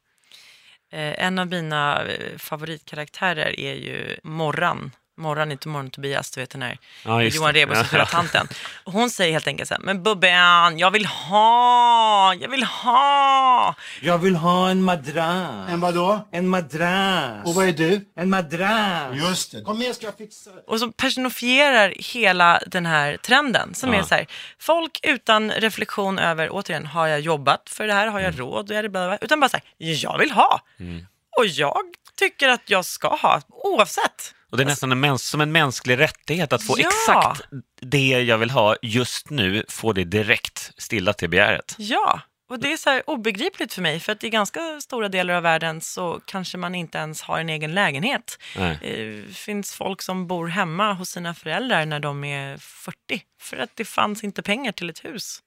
Eh, 0.91 1.25
en 1.25 1.39
av 1.39 1.47
mina 1.47 2.05
eh, 2.05 2.37
favoritkaraktärer 2.37 3.59
är 3.59 3.73
ju 3.73 4.17
Morran 4.23 4.91
Morran, 5.19 5.51
inte 5.51 5.67
Morran 5.67 5.89
Tobias, 5.89 6.31
du 6.31 6.41
vet 6.41 6.49
den 6.49 6.61
här 6.61 6.77
ja, 7.05 7.23
Johan 7.23 7.53
Rheborg 7.53 7.77
som 7.77 7.85
spelar 7.85 8.05
tanten. 8.11 8.47
Och 8.83 8.93
hon 8.93 9.09
säger 9.09 9.31
helt 9.31 9.47
enkelt 9.47 9.67
så 9.67 9.73
här, 9.73 9.81
men 9.81 10.03
Bubben, 10.03 10.79
jag 10.79 10.91
vill 10.91 11.05
ha, 11.05 12.33
jag 12.33 12.49
vill 12.49 12.63
ha. 12.63 13.75
Jag 14.01 14.17
vill 14.17 14.35
ha 14.35 14.69
en 14.69 14.83
madrass. 14.83 15.69
En 15.69 15.79
vadå? 15.79 16.27
En 16.31 16.47
madrass. 16.47 17.47
Och 17.47 17.55
vad 17.55 17.67
är 17.67 17.71
du? 17.71 18.05
En 18.15 18.29
madrass. 18.29 19.15
Just 19.15 19.51
det, 19.51 19.61
kom 19.61 19.79
med 19.79 19.95
ska 19.95 20.05
jag 20.05 20.17
fixa 20.17 20.49
det. 20.51 20.63
Och 20.67 20.79
som 20.79 20.93
personifierar 20.93 21.93
hela 21.97 22.59
den 22.67 22.85
här 22.85 23.17
trenden 23.17 23.73
som 23.73 23.93
ja. 23.93 23.99
är 23.99 24.03
så 24.03 24.15
här, 24.15 24.27
folk 24.59 24.99
utan 25.03 25.51
reflektion 25.51 26.19
över, 26.19 26.49
återigen, 26.51 26.85
har 26.85 27.07
jag 27.07 27.19
jobbat 27.19 27.69
för 27.69 27.87
det 27.87 27.93
här, 27.93 28.07
har 28.07 28.19
jag 28.19 28.33
mm. 28.33 28.39
råd, 28.39 28.71
är 28.71 28.83
det 28.83 28.89
bla, 28.89 29.07
bla, 29.07 29.17
utan 29.17 29.39
bara 29.39 29.49
så 29.49 29.57
här, 29.57 29.93
jag 29.93 30.17
vill 30.17 30.31
ha. 30.31 30.61
Mm. 30.79 31.05
Och 31.37 31.45
jag 31.45 31.83
tycker 32.19 32.49
att 32.49 32.69
jag 32.69 32.85
ska 32.85 33.07
ha, 33.07 33.41
oavsett. 33.47 34.33
Och 34.51 34.57
det 34.57 34.63
är 34.63 34.65
nästan 34.65 34.91
en 34.91 34.99
mäns 34.99 35.23
som 35.23 35.41
en 35.41 35.51
mänsklig 35.51 35.99
rättighet 35.99 36.53
att 36.53 36.63
få 36.63 36.75
ja. 36.79 36.87
exakt 36.87 37.41
det 37.81 38.09
jag 38.09 38.37
vill 38.37 38.49
ha 38.49 38.75
just 38.81 39.29
nu, 39.29 39.65
få 39.69 39.93
det 39.93 40.03
direkt 40.03 40.71
stilla 40.77 41.13
till 41.13 41.29
begäret. 41.29 41.75
Ja, 41.77 42.21
och 42.49 42.59
det 42.59 42.73
är 42.73 42.77
så 42.77 43.01
obegripligt 43.05 43.73
för 43.73 43.81
mig, 43.81 43.99
för 43.99 44.11
att 44.11 44.23
i 44.23 44.29
ganska 44.29 44.81
stora 44.81 45.09
delar 45.09 45.33
av 45.33 45.43
världen 45.43 45.81
så 45.81 46.21
kanske 46.25 46.57
man 46.57 46.75
inte 46.75 46.97
ens 46.97 47.21
har 47.21 47.39
en 47.39 47.49
egen 47.49 47.73
lägenhet. 47.73 48.39
Det 48.55 48.77
eh, 48.81 49.33
finns 49.33 49.73
folk 49.73 50.01
som 50.01 50.27
bor 50.27 50.47
hemma 50.47 50.93
hos 50.93 51.09
sina 51.09 51.33
föräldrar 51.33 51.85
när 51.85 51.99
de 51.99 52.23
är 52.23 52.57
40, 52.57 52.95
för 53.41 53.57
att 53.57 53.75
det 53.75 53.85
fanns 53.85 54.23
inte 54.23 54.41
pengar 54.41 54.71
till 54.71 54.89
ett 54.89 55.05
hus. 55.05 55.39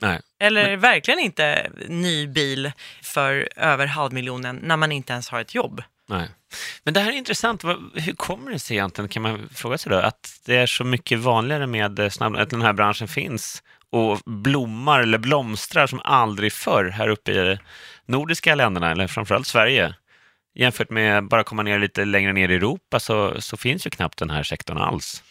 Nej. 0.00 0.20
Eller 0.38 0.70
Men... 0.70 0.80
verkligen 0.80 1.20
inte 1.20 1.70
ny 1.88 2.26
bil 2.26 2.72
för 3.02 3.48
över 3.56 3.86
halvmiljonen 3.86 4.56
när 4.62 4.76
man 4.76 4.92
inte 4.92 5.12
ens 5.12 5.28
har 5.28 5.40
ett 5.40 5.54
jobb. 5.54 5.82
Nej. 6.08 6.28
Men 6.84 6.94
det 6.94 7.00
här 7.00 7.12
är 7.12 7.16
intressant. 7.16 7.64
Hur 7.94 8.12
kommer 8.12 8.50
det 8.50 8.58
sig 8.58 8.76
egentligen, 8.76 9.08
kan 9.08 9.22
man 9.22 9.48
fråga 9.54 9.78
sig 9.78 9.90
då, 9.90 9.98
att 9.98 10.40
det 10.46 10.56
är 10.56 10.66
så 10.66 10.84
mycket 10.84 11.18
vanligare 11.18 11.66
med 11.66 11.98
eh, 11.98 12.08
snabb, 12.08 12.36
att 12.36 12.50
den 12.50 12.62
här 12.62 12.72
branschen 12.72 13.08
finns 13.08 13.62
och 13.90 14.18
blommar 14.26 15.00
eller 15.00 15.18
blomstrar 15.18 15.86
som 15.86 16.00
aldrig 16.04 16.52
förr 16.52 16.84
här 16.84 17.08
uppe 17.08 17.32
i 17.32 17.34
de 17.34 17.58
nordiska 18.06 18.54
länderna, 18.54 18.90
eller 18.90 19.06
framförallt 19.06 19.46
Sverige. 19.46 19.94
Jämfört 20.54 20.90
med 20.90 21.28
bara 21.28 21.44
komma 21.44 21.62
ner 21.62 21.78
lite 21.78 22.04
längre 22.04 22.32
ner 22.32 22.48
i 22.48 22.54
Europa 22.54 23.00
så, 23.00 23.40
så 23.40 23.56
finns 23.56 23.86
ju 23.86 23.90
knappt 23.90 24.18
den 24.18 24.30
här 24.30 24.42
sektorn 24.42 24.78
alls. 24.78 25.22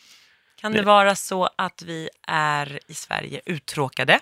Kan 0.61 0.71
det 0.71 0.81
vara 0.81 1.15
så 1.15 1.49
att 1.55 1.81
vi 1.81 2.09
är 2.27 2.79
i 2.87 2.93
Sverige 2.93 3.41
uttråkade? 3.45 4.19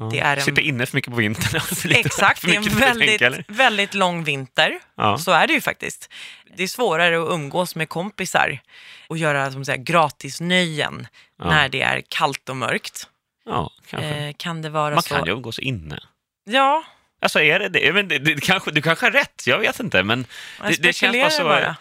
Ja. 0.00 0.08
Det 0.12 0.20
är 0.20 0.36
en- 0.36 0.42
Sitter 0.42 0.62
inne 0.62 0.86
för 0.86 0.96
mycket 0.96 1.10
på 1.10 1.16
vintern. 1.16 1.54
alltså 1.54 1.88
Exakt, 1.88 2.42
det 2.42 2.50
är 2.50 2.56
en 2.56 2.62
att 2.62 2.68
tänka, 2.68 2.86
väldigt, 2.86 3.44
väldigt 3.48 3.94
lång 3.94 4.24
vinter. 4.24 4.78
Ja. 4.96 5.18
Så 5.18 5.30
är 5.32 5.46
det 5.46 5.52
ju 5.52 5.60
faktiskt. 5.60 6.12
Det 6.56 6.62
är 6.62 6.68
svårare 6.68 7.22
att 7.22 7.30
umgås 7.30 7.76
med 7.76 7.88
kompisar 7.88 8.60
och 9.08 9.18
göra 9.18 9.50
som 9.52 9.64
säga, 9.64 9.76
gratisnöjen 9.76 11.06
Ja. 11.38 11.44
när 11.44 11.68
det 11.68 11.82
är 11.82 12.02
kallt 12.08 12.48
och 12.48 12.56
mörkt. 12.56 13.08
Ja, 13.46 13.70
kanske. 13.90 14.08
Eh, 14.08 14.32
kan 14.36 14.62
det 14.62 14.70
vara 14.70 14.94
Man 14.94 15.02
så? 15.02 15.14
kan 15.14 15.24
ju 15.26 15.32
umgås 15.32 15.58
inne. 15.58 15.98
Ja, 16.44 16.84
Alltså 17.20 17.40
är 17.42 17.58
det 17.58 17.68
det? 17.68 17.92
Men 17.92 18.08
det, 18.08 18.18
det 18.18 18.40
kanske, 18.44 18.70
du 18.70 18.82
kanske 18.82 19.06
har 19.06 19.10
rätt, 19.10 19.42
jag 19.46 19.58
vet 19.58 19.80
inte. 19.80 20.02
Men 20.02 20.26
det, 20.68 20.82
det, 20.82 20.92
känns 20.92 21.16
bara 21.16 21.30
så, 21.30 21.44
bara. 21.44 21.76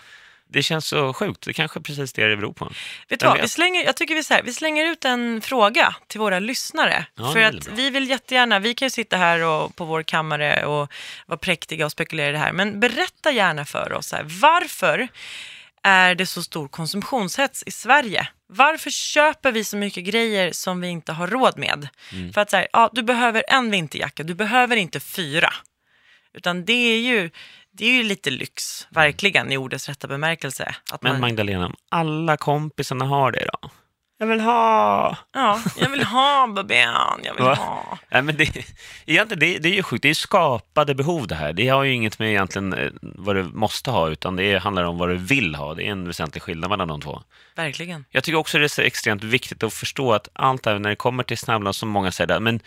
Det 0.54 0.64
känns 0.64 0.88
så 0.88 1.14
sjukt. 1.14 1.42
Det 1.46 1.54
kanske 1.54 1.80
är 1.80 1.82
precis 1.82 2.14
det 2.14 2.28
det 2.28 2.36
beror 2.36 2.54
på. 2.54 2.72
Vet 3.10 3.20
du 3.20 3.26
vad, 3.26 3.42
vi 3.42 3.48
slänger, 3.48 3.84
jag 3.86 3.96
tycker 3.96 4.16
vi, 4.16 4.24
så 4.24 4.34
här, 4.34 4.44
vi 4.44 4.54
slänger 4.54 4.92
ut 4.92 5.06
en 5.06 5.42
fråga 5.42 5.96
till 6.08 6.20
våra 6.20 6.40
lyssnare. 6.40 7.06
Ja, 7.16 7.32
för 7.32 7.42
att 7.42 7.68
vi 7.68 7.90
vill 7.90 8.10
jättegärna, 8.10 8.60
vi 8.60 8.74
kan 8.74 8.86
ju 8.86 8.90
sitta 8.90 9.18
här 9.18 9.40
och, 9.40 9.76
på 9.76 9.86
vår 9.86 10.04
kammare 10.04 10.66
och 10.66 10.92
vara 11.26 11.38
präktiga 11.38 11.86
och 11.86 11.92
spekulera 11.92 12.30
i 12.30 12.32
det 12.32 12.38
här. 12.38 12.54
Men 12.54 12.80
berätta 12.80 13.32
gärna 13.32 13.66
för 13.66 13.94
oss, 13.94 14.08
så 14.08 14.16
här, 14.16 14.24
varför 14.42 15.08
är 15.84 16.16
det 16.16 16.26
så 16.26 16.44
stor 16.44 16.68
konsumtionshets 16.68 17.64
i 17.66 17.72
Sverige? 17.72 18.28
Varför 18.48 18.90
köper 18.90 19.52
vi 19.52 19.64
så 19.64 19.78
mycket 19.78 20.04
grejer 20.04 20.52
som 20.52 20.82
vi 20.82 20.88
inte 20.88 21.12
har 21.12 21.28
råd 21.28 21.58
med? 21.58 21.88
Mm. 22.12 22.34
För 22.34 22.42
att 22.42 22.50
säga, 22.50 22.68
ja, 22.74 22.90
du 22.94 23.04
behöver 23.04 23.44
en 23.48 23.72
vinterjacka, 23.72 24.24
du 24.24 24.34
behöver 24.34 24.76
inte 24.76 25.00
fyra. 25.00 25.54
Utan 26.34 26.66
det 26.66 26.74
är 26.74 27.00
ju, 27.00 27.30
det 27.74 27.86
är 27.86 27.92
ju 27.92 28.04
lite 28.04 28.30
lyx, 28.30 28.88
verkligen, 28.90 29.52
i 29.52 29.58
ordets 29.58 29.90
rätta 29.90 30.08
bemärkelse. 30.08 30.76
Att 30.92 31.02
Men 31.02 31.12
man, 31.12 31.22
Magdalena, 31.22 31.66
om 31.66 31.76
alla 31.90 32.38
kompisarna 32.38 33.06
har 33.06 33.32
det 33.32 33.48
då? 33.62 33.70
Jag 34.18 34.28
vill 34.28 34.40
ha! 34.40 35.18
Ja, 35.34 35.62
jag 35.78 35.90
vill 35.90 36.04
ha 36.04 36.48
babyn, 36.48 36.90
jag 37.24 37.34
vill 37.34 37.44
Va? 37.44 37.54
ha. 37.54 37.98
Nej, 38.12 38.22
men 38.22 38.38
det, 38.38 38.66
egentligen, 39.06 39.40
det, 39.40 39.60
det 39.60 39.70
är 39.70 39.74
ju 39.74 39.84
sjukt. 39.84 40.02
Det 40.02 40.10
är 40.10 40.14
skapade 40.14 40.96
behov 40.96 41.28
det 41.28 41.36
här. 41.36 41.54
Det 41.54 41.68
har 41.68 41.84
ju 41.84 41.94
inget 41.94 42.20
med 42.20 42.30
egentligen 42.30 42.74
eh, 42.74 42.92
vad 43.02 43.36
du 43.36 43.44
måste 43.44 43.92
ha, 43.92 44.10
utan 44.10 44.36
det 44.36 44.58
handlar 44.58 44.84
om 44.84 44.98
vad 44.98 45.10
du 45.10 45.16
vill 45.16 45.56
ha. 45.56 45.74
Det 45.74 45.84
är 45.84 45.92
en 45.92 46.08
väsentlig 46.08 46.44
skillnad 46.44 46.70
mellan 46.70 46.88
de 46.88 47.02
två. 47.02 47.22
Verkligen. 47.56 48.06
Jag 48.10 48.24
tycker 48.24 48.38
också 48.38 48.58
det 48.58 48.64
är 48.64 48.68
så 48.68 48.82
extremt 48.82 49.24
viktigt 49.24 49.64
att 49.64 49.74
förstå 49.74 50.14
att 50.14 50.30
allt 50.34 50.66
här 50.66 50.80
när 50.80 50.90
det 50.90 50.96
kommer 50.96 51.24
till 51.24 51.38
snabblån, 51.38 51.74
som 51.74 51.90
många 51.90 52.12
säger, 52.12 52.40
men 52.40 52.60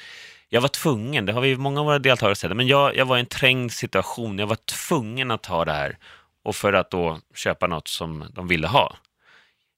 jag 0.48 0.60
var 0.60 0.68
tvungen, 0.68 1.26
det 1.26 1.32
har 1.32 1.40
vi 1.40 1.56
många 1.56 1.80
av 1.80 1.86
våra 1.86 1.98
deltagare 1.98 2.34
sett, 2.34 2.56
men 2.56 2.66
jag, 2.66 2.96
jag 2.96 3.06
var 3.06 3.16
i 3.16 3.20
en 3.20 3.26
trängd 3.26 3.72
situation, 3.72 4.38
jag 4.38 4.46
var 4.46 4.56
tvungen 4.56 5.30
att 5.30 5.42
ta 5.42 5.64
det 5.64 5.72
här 5.72 5.98
och 6.44 6.56
för 6.56 6.72
att 6.72 6.90
då 6.90 7.20
köpa 7.34 7.66
något 7.66 7.88
som 7.88 8.24
de 8.34 8.48
ville 8.48 8.66
ha. 8.66 8.96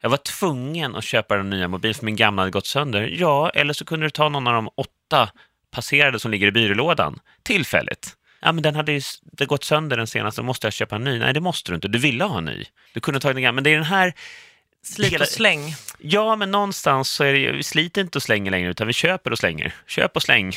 Jag 0.02 0.10
var 0.10 0.16
tvungen 0.16 0.96
att 0.96 1.04
köpa 1.04 1.36
den 1.36 1.50
nya 1.50 1.68
mobilen 1.68 1.94
för 1.94 2.04
min 2.04 2.16
gamla 2.16 2.42
hade 2.42 2.50
gått 2.50 2.66
sönder. 2.66 3.14
Ja, 3.18 3.50
eller 3.50 3.72
så 3.72 3.84
kunde 3.84 4.06
du 4.06 4.10
ta 4.10 4.28
någon 4.28 4.46
av 4.46 4.54
de 4.54 4.68
åtta 4.76 5.30
passerade 5.70 6.18
som 6.18 6.30
ligger 6.30 6.46
i 6.46 6.52
byrålådan 6.52 7.20
tillfälligt. 7.42 8.16
Ja, 8.40 8.52
men 8.52 8.62
den 8.62 8.74
hade 8.74 8.92
ju 8.92 9.00
det 9.22 9.46
gått 9.46 9.64
sönder 9.64 9.96
den 9.96 10.06
senaste, 10.06 10.40
då 10.40 10.44
måste 10.44 10.66
jag 10.66 10.72
köpa 10.74 10.96
en 10.96 11.04
ny. 11.04 11.18
Nej, 11.18 11.34
det 11.34 11.40
måste 11.40 11.70
du 11.70 11.74
inte. 11.74 11.88
Du 11.88 11.98
ville 11.98 12.24
ha 12.24 12.38
en 12.38 12.44
ny. 12.44 12.64
Du 12.94 13.00
kunde 13.00 13.20
tagit 13.20 13.34
den 13.34 13.42
gamla. 13.42 13.54
Men 13.54 13.64
det 13.64 13.70
är 13.70 13.74
den 13.74 13.84
här 13.84 14.14
Slit 14.82 15.20
och 15.20 15.28
släng. 15.28 15.74
Ja, 15.98 16.36
men 16.36 16.50
någonstans 16.50 17.10
så 17.10 17.24
är 17.24 17.32
det 17.32 17.38
ju, 17.38 17.56
vi 17.56 17.62
sliter 17.62 18.00
inte 18.00 18.18
och 18.18 18.22
slänger 18.22 18.50
längre, 18.50 18.70
utan 18.70 18.86
vi 18.86 18.92
köper 18.92 19.30
och 19.30 19.38
slänger. 19.38 19.74
Köp 19.86 20.16
och 20.16 20.22
släng. 20.22 20.52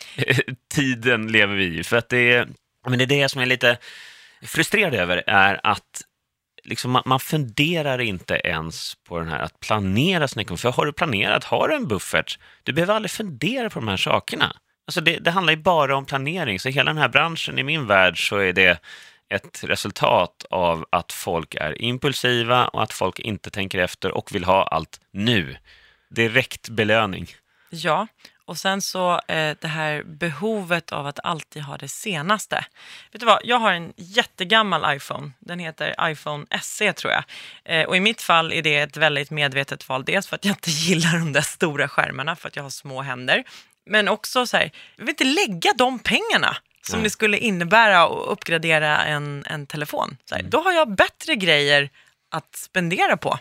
Tiden 0.74 1.32
lever 1.32 1.54
vi 1.54 1.78
i. 1.78 1.84
För 1.84 1.96
att 1.96 2.08
det 2.08 2.32
är, 2.32 2.48
men 2.86 2.98
det 2.98 3.04
är 3.04 3.06
det 3.06 3.28
som 3.28 3.40
jag 3.40 3.46
är 3.46 3.50
lite 3.50 3.78
frustrerad 4.42 4.94
över, 4.94 5.22
är 5.26 5.60
att 5.62 6.02
liksom 6.64 6.90
man, 6.90 7.02
man 7.06 7.20
funderar 7.20 8.00
inte 8.00 8.34
ens 8.34 8.94
på 9.08 9.18
den 9.18 9.28
här 9.28 9.38
att 9.38 9.60
planera 9.60 10.28
sin 10.28 10.40
ekonomi. 10.40 10.58
För 10.58 10.70
har 10.70 10.86
du 10.86 10.92
planerat, 10.92 11.44
har 11.44 11.68
du 11.68 11.74
en 11.74 11.88
buffert, 11.88 12.38
du 12.62 12.72
behöver 12.72 12.94
aldrig 12.94 13.10
fundera 13.10 13.70
på 13.70 13.78
de 13.80 13.88
här 13.88 13.96
sakerna. 13.96 14.56
Alltså 14.86 15.00
det, 15.00 15.18
det 15.18 15.30
handlar 15.30 15.52
ju 15.52 15.62
bara 15.62 15.96
om 15.96 16.06
planering, 16.06 16.60
så 16.60 16.68
hela 16.68 16.90
den 16.90 17.02
här 17.02 17.08
branschen 17.08 17.58
i 17.58 17.62
min 17.62 17.86
värld 17.86 18.28
så 18.28 18.36
är 18.36 18.52
det 18.52 18.80
ett 19.32 19.64
resultat 19.64 20.44
av 20.50 20.86
att 20.90 21.12
folk 21.12 21.54
är 21.54 21.82
impulsiva 21.82 22.68
och 22.68 22.82
att 22.82 22.92
folk 22.92 23.18
inte 23.18 23.50
tänker 23.50 23.78
efter 23.78 24.12
och 24.12 24.34
vill 24.34 24.44
ha 24.44 24.64
allt 24.64 25.00
nu. 25.10 25.56
Direkt 26.10 26.68
belöning. 26.68 27.26
Ja, 27.70 28.06
och 28.44 28.58
sen 28.58 28.82
så 28.82 29.20
eh, 29.28 29.56
det 29.60 29.68
här 29.68 30.02
behovet 30.02 30.92
av 30.92 31.06
att 31.06 31.18
alltid 31.24 31.62
ha 31.62 31.76
det 31.76 31.88
senaste. 31.88 32.64
Vet 33.12 33.20
du 33.20 33.26
vad, 33.26 33.40
jag 33.44 33.58
har 33.58 33.72
en 33.72 33.92
jättegammal 33.96 34.96
iPhone. 34.96 35.30
Den 35.38 35.58
heter 35.58 36.10
iPhone 36.10 36.46
SE 36.62 36.92
tror 36.92 37.12
jag. 37.12 37.24
Eh, 37.64 37.86
och 37.86 37.96
i 37.96 38.00
mitt 38.00 38.22
fall 38.22 38.52
är 38.52 38.62
det 38.62 38.76
ett 38.76 38.96
väldigt 38.96 39.30
medvetet 39.30 39.88
val. 39.88 40.04
Dels 40.04 40.26
för 40.26 40.36
att 40.36 40.44
jag 40.44 40.52
inte 40.52 40.70
gillar 40.88 41.18
de 41.18 41.32
där 41.32 41.40
stora 41.40 41.88
skärmarna 41.88 42.36
för 42.36 42.48
att 42.48 42.56
jag 42.56 42.62
har 42.62 42.70
små 42.70 43.02
händer. 43.02 43.44
Men 43.86 44.08
också 44.08 44.46
så 44.46 44.56
här, 44.56 44.70
jag 44.96 45.04
vill 45.04 45.10
inte 45.10 45.24
lägga 45.24 45.72
de 45.78 45.98
pengarna 45.98 46.56
som 46.86 46.98
Nej. 46.98 47.04
det 47.04 47.10
skulle 47.10 47.38
innebära 47.38 48.02
att 48.02 48.28
uppgradera 48.28 49.04
en, 49.04 49.44
en 49.46 49.66
telefon. 49.66 50.16
Så 50.24 50.34
här, 50.34 50.42
Då 50.42 50.60
har 50.62 50.72
jag 50.72 50.94
bättre 50.94 51.34
grejer 51.34 51.90
att 52.30 52.56
spendera 52.56 53.16
på. 53.16 53.38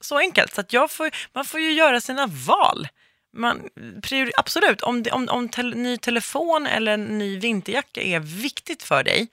Så 0.00 0.18
enkelt. 0.18 0.54
Så 0.54 0.62
jag 0.68 0.90
får, 0.90 1.10
man 1.32 1.44
får 1.44 1.60
ju 1.60 1.72
göra 1.72 2.00
sina 2.00 2.26
val. 2.26 2.88
Man, 3.36 3.62
priori, 4.02 4.32
absolut, 4.36 4.80
om, 4.80 5.04
om, 5.12 5.28
om 5.28 5.48
tel, 5.48 5.76
ny 5.76 5.96
telefon 5.96 6.66
eller 6.66 6.92
en 6.92 7.18
ny 7.18 7.38
vinterjacka 7.38 8.02
är 8.02 8.20
viktigt 8.20 8.82
för 8.82 9.04
dig, 9.04 9.28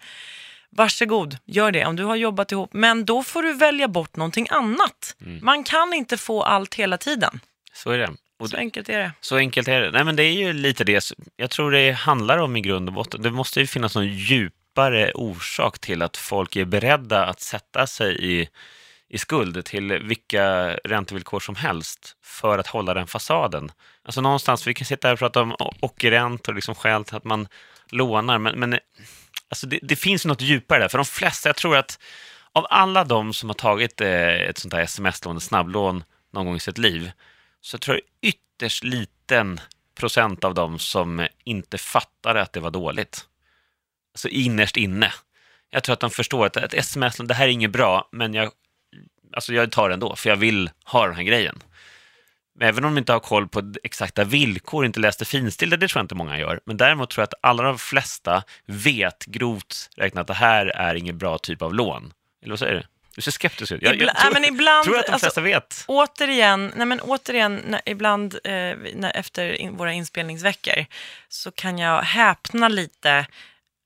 varsågod, 0.70 1.38
gör 1.46 1.72
det 1.72 1.86
om 1.86 1.96
du 1.96 2.04
har 2.04 2.16
jobbat 2.16 2.52
ihop. 2.52 2.74
Men 2.74 3.06
då 3.06 3.24
får 3.24 3.44
du 3.44 3.54
välja 3.54 3.88
bort 3.88 4.16
någonting 4.16 4.48
annat. 4.50 5.16
Man 5.42 5.64
kan 5.64 5.94
inte 5.94 6.18
få 6.18 6.44
allt 6.44 6.76
hela 6.76 6.98
tiden. 6.98 7.40
Så 7.74 7.92
är 7.92 7.98
det. 7.98 8.10
Och 8.40 8.50
Så 8.50 8.58
enkelt 8.58 8.90
är 8.90 9.00
det. 9.00 9.12
Så 9.22 9.38
enkelt 9.38 9.68
är 9.68 9.82
det. 9.82 9.92
Nej, 9.92 10.04
men 10.04 10.16
det 10.16 10.24
är 10.24 10.34
ju 10.34 10.54
lite 10.54 10.84
det. 10.84 11.12
Jag 11.36 11.50
tror 11.50 11.72
det 11.72 11.92
handlar 11.92 12.38
om 12.38 12.56
i 12.56 12.62
grund 12.62 12.90
och 12.90 12.94
botten. 12.94 13.22
Det 13.22 13.32
måste 13.32 13.60
ju 13.60 13.68
finnas 13.68 13.96
någon 13.96 14.08
djupare 14.08 15.12
orsak 15.14 15.80
till 15.80 16.02
att 16.02 16.18
folk 16.18 16.56
är 16.56 16.66
beredda 16.66 17.26
att 17.26 17.42
sätta 17.42 17.88
sig 17.88 18.34
i, 18.34 18.50
i 19.10 19.18
skuld 19.18 19.66
till 19.66 19.94
vilka 19.94 20.74
räntevillkor 20.74 21.40
som 21.40 21.56
helst 21.56 22.16
för 22.24 22.58
att 22.58 22.68
hålla 22.68 22.94
den 22.94 23.08
fasaden. 23.08 23.72
Alltså 24.06 24.22
någonstans, 24.22 24.68
vi 24.68 24.74
kan 24.74 24.86
sitta 24.86 25.08
här 25.08 25.14
och 25.14 25.20
prata 25.20 25.42
om 25.42 25.56
ockerräntor 25.80 26.52
och 26.52 26.56
liksom 26.56 26.76
skäl 26.76 27.04
till 27.04 27.16
att 27.16 27.24
man 27.24 27.48
lånar, 27.90 28.40
men, 28.40 28.60
men 28.60 28.80
alltså 29.50 29.68
det, 29.68 29.80
det 29.82 29.96
finns 29.96 30.26
något 30.26 30.42
djupare 30.42 30.80
där. 30.80 30.88
För 30.88 30.98
de 30.98 31.06
flesta, 31.06 31.50
jag 31.50 31.56
tror 31.56 31.78
att 31.78 32.00
av 32.52 32.66
alla 32.70 33.04
de 33.04 33.34
som 33.34 33.50
har 33.50 33.54
tagit 33.54 34.02
eh, 34.02 34.34
ett 34.34 34.58
sånt 34.58 34.74
här 34.74 34.82
sms-lån, 34.82 35.38
ett 35.38 35.44
snabblån 35.44 36.04
någon 36.34 36.46
gång 36.46 36.56
i 36.56 36.60
sitt 36.60 36.78
liv, 36.78 37.12
så 37.64 37.78
tror 37.78 37.98
jag 37.98 38.30
ytterst 38.30 38.84
liten 38.84 39.60
procent 39.96 40.44
av 40.44 40.54
dem 40.54 40.80
som 40.80 41.28
inte 41.44 41.78
fattade 41.78 42.42
att 42.42 42.54
det 42.54 42.60
var 42.60 42.72
dåligt. 42.72 43.28
Alltså 44.14 44.30
innerst 44.30 44.78
inne. 44.78 45.14
Jag 45.70 45.84
tror 45.84 45.94
att 45.94 46.00
de 46.00 46.10
förstår 46.10 46.46
att 46.46 46.58
ett 46.58 46.74
sms, 46.74 47.18
det 47.18 47.34
här 47.34 47.46
är 47.46 47.52
inget 47.52 47.72
bra, 47.72 48.10
men 48.12 48.34
jag, 48.34 48.52
alltså 49.34 49.54
jag 49.54 49.72
tar 49.72 49.90
det 49.90 49.94
ändå, 49.94 50.16
för 50.16 50.30
jag 50.30 50.38
vill 50.38 50.70
ha 50.86 51.08
den 51.08 51.16
här 51.16 51.24
grejen. 51.24 51.60
Men 52.56 52.68
Även 52.68 52.86
om 52.86 52.94
de 52.96 53.00
inte 53.00 53.14
har 53.14 53.20
koll 53.20 53.48
på 53.48 53.74
exakta 53.84 54.24
villkor, 54.24 54.86
inte 54.86 55.00
läste 55.00 55.26
finstilta, 55.26 55.78
det 55.78 55.88
tror 55.88 56.00
jag 56.00 56.04
inte 56.04 56.16
många 56.16 56.40
gör. 56.40 56.60
Men 56.66 56.78
däremot 56.78 57.10
tror 57.10 57.22
jag 57.22 57.28
att 57.28 57.40
alla 57.42 57.64
de 57.64 57.78
flesta 57.78 58.44
vet 58.66 59.26
grovt 59.26 59.90
räknat 59.96 60.22
att 60.22 60.28
det 60.28 60.34
här 60.34 60.66
är 60.66 60.96
ingen 60.96 61.18
bra 61.18 61.38
typ 61.38 61.62
av 61.62 61.74
lån. 61.74 62.14
Eller 62.42 62.52
vad 62.52 62.60
säger 62.60 62.76
du? 62.76 62.93
Du 63.16 63.22
ser 63.22 63.32
skeptisk 63.32 63.72
ut. 63.72 63.82
Jag, 63.82 63.96
Ibla- 63.96 64.06
jag 64.06 64.18
tror, 64.18 64.34
men 64.34 64.46
ibland- 64.46 64.86
tror 64.86 64.98
att 65.00 65.06
de 65.06 65.12
alltså- 65.12 65.26
flesta 65.26 65.42
vet. 65.42 65.84
Återigen, 65.88 66.74
nej 66.76 66.86
men 66.88 67.00
återigen 67.00 67.62
när, 67.66 67.82
ibland 67.86 68.34
eh, 68.44 68.52
när, 68.96 69.12
efter 69.16 69.54
in, 69.54 69.78
våra 69.78 69.94
inspelningsveckor 69.94 70.86
så 71.30 71.52
kan 71.52 71.78
jag 71.78 72.02
häpna 72.02 72.68
lite 72.68 73.26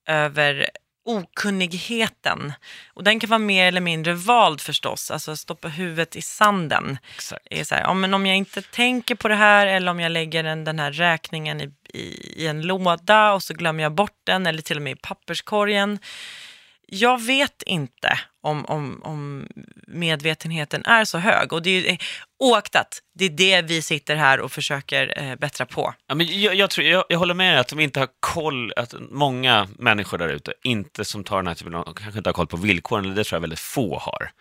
över 0.07 0.69
okunnigheten. 1.05 2.53
Och 2.93 3.03
den 3.03 3.19
kan 3.19 3.29
vara 3.29 3.39
mer 3.39 3.67
eller 3.67 3.81
mindre 3.81 4.13
vald 4.13 4.61
förstås, 4.61 5.11
alltså 5.11 5.35
stoppa 5.35 5.67
huvudet 5.67 6.15
i 6.15 6.21
sanden. 6.21 6.97
Exakt. 7.15 7.47
är 7.51 7.63
så 7.63 7.75
här, 7.75 7.81
ja, 7.81 7.93
men 7.93 8.13
om 8.13 8.25
jag 8.25 8.35
inte 8.35 8.61
tänker 8.61 9.15
på 9.15 9.27
det 9.27 9.35
här 9.35 9.67
eller 9.67 9.91
om 9.91 9.99
jag 9.99 10.11
lägger 10.11 10.43
den, 10.43 10.63
den 10.63 10.79
här 10.79 10.91
räkningen 10.91 11.61
i, 11.61 11.71
i, 11.93 12.03
i 12.43 12.47
en 12.47 12.61
låda 12.61 13.33
och 13.33 13.43
så 13.43 13.53
glömmer 13.53 13.83
jag 13.83 13.91
bort 13.91 14.19
den 14.23 14.47
eller 14.47 14.61
till 14.61 14.77
och 14.77 14.83
med 14.83 14.91
i 14.93 14.99
papperskorgen. 15.01 15.99
Jag 16.89 17.21
vet 17.21 17.63
inte 17.65 18.19
om, 18.43 18.65
om, 18.65 19.01
om 19.03 19.47
medvetenheten 19.87 20.85
är 20.85 21.05
så 21.05 21.17
hög. 21.17 21.53
Och 21.53 21.61
det 21.61 21.69
är, 21.69 21.91
ju- 21.91 21.97
oaktat, 22.39 22.99
det 23.15 23.25
är 23.25 23.29
det 23.29 23.61
vi 23.61 23.81
sitter 23.81 24.15
här 24.15 24.39
och 24.39 24.51
försöker 24.51 25.23
eh, 25.23 25.35
bättra 25.35 25.65
på. 25.65 25.93
Ja, 26.07 26.15
men 26.15 26.41
jag, 26.41 26.55
jag, 26.55 26.69
tror, 26.69 26.87
jag, 26.87 27.03
jag 27.09 27.19
håller 27.19 27.33
med 27.33 27.53
dig 27.53 27.59
att 27.59 27.67
de 27.67 27.79
inte 27.79 27.99
har 27.99 28.09
koll, 28.19 28.73
att 28.75 28.93
många 28.99 29.67
människor 29.79 30.17
där 30.17 30.29
ute 30.29 30.53
inte 30.63 31.05
som 31.05 31.23
tar 31.23 31.37
den 31.37 31.47
här 31.47 31.55
typen 31.55 31.75
av, 31.75 31.93
kanske 31.93 32.17
inte 32.17 32.29
har 32.29 32.33
koll 32.33 32.47
på 32.47 32.57
villkoren, 32.57 33.05
eller 33.05 33.15
det 33.15 33.23
tror 33.23 33.35
jag 33.35 33.41
väldigt 33.41 33.59
få 33.59 33.99
har. 33.99 34.31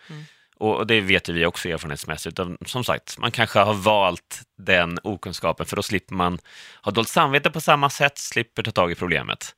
Och, 0.59 0.75
och 0.75 0.87
det 0.87 1.01
vet 1.01 1.29
vi 1.29 1.45
också 1.45 1.69
erfarenhetsmässigt. 1.69 2.39
Som 2.65 2.83
sagt, 2.83 3.17
man 3.17 3.31
kanske 3.31 3.59
har 3.59 3.73
valt 3.73 4.41
den 4.57 4.99
okunskapen, 5.03 5.65
för 5.65 5.75
då 5.75 5.83
slipper 5.83 6.15
man 6.15 6.39
ha 6.81 6.91
dåligt 6.91 7.09
samvete 7.09 7.49
på 7.51 7.61
samma 7.61 7.89
sätt, 7.89 8.17
slipper 8.17 8.63
ta 8.63 8.71
tag 8.71 8.91
i 8.91 8.95
problemet. 8.95 9.55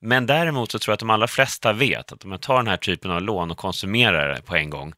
Men 0.00 0.26
däremot 0.26 0.72
så 0.72 0.78
tror 0.78 0.92
jag 0.92 0.94
att 0.94 1.00
de 1.00 1.10
allra 1.10 1.28
flesta 1.28 1.72
vet 1.72 2.12
att 2.12 2.24
om 2.24 2.30
jag 2.30 2.40
tar 2.40 2.56
den 2.56 2.66
här 2.66 2.76
typen 2.76 3.10
av 3.10 3.22
lån 3.22 3.50
och 3.50 3.58
konsumerar 3.58 4.34
det 4.34 4.42
på 4.42 4.56
en 4.56 4.70
gång, 4.70 4.92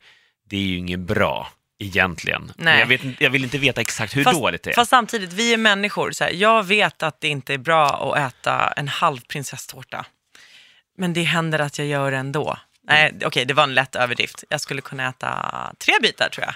det 0.51 0.57
är 0.57 0.61
ju 0.61 0.77
inget 0.77 1.01
bra 1.01 1.49
egentligen. 1.79 2.53
Men 2.57 2.65
Nej. 2.65 2.81
jag, 2.81 2.87
vet, 2.87 3.21
jag 3.21 3.31
vill 3.31 3.45
inte 3.45 3.59
veta 3.59 3.81
exakt 3.81 4.17
hur 4.17 4.25
Fast, 4.25 4.41
dåligt 4.41 4.63
det 4.63 4.71
är. 4.71 4.75
fast 4.75 4.91
samtidigt, 4.91 5.33
vi 5.33 5.53
är 5.53 5.57
människor. 5.57 6.11
Så 6.13 6.25
här, 6.25 6.31
jag 6.31 6.63
vet 6.63 7.03
att 7.03 7.21
det 7.21 7.29
inte 7.29 7.55
är 7.55 7.59
bra 7.59 8.15
att 8.15 8.33
äta 8.35 8.73
en 8.77 8.89
halv 8.89 9.21
prinsesstårta. 9.21 10.07
Men 10.99 11.13
det 11.13 11.23
händer 11.23 11.59
att 11.59 11.79
jag 11.79 11.87
gör 11.87 12.11
det 12.11 12.17
ändå. 12.17 12.57
Nej, 12.83 13.13
okej, 13.25 13.45
det 13.45 13.55
var 13.55 13.63
en 13.63 13.75
lätt 13.75 13.97
överdrift. 13.97 14.45
Jag 14.49 14.61
skulle 14.61 14.81
kunna 14.81 15.09
äta 15.09 15.73
tre 15.79 15.95
bitar 16.03 16.29
tror 16.29 16.47
jag. 16.47 16.55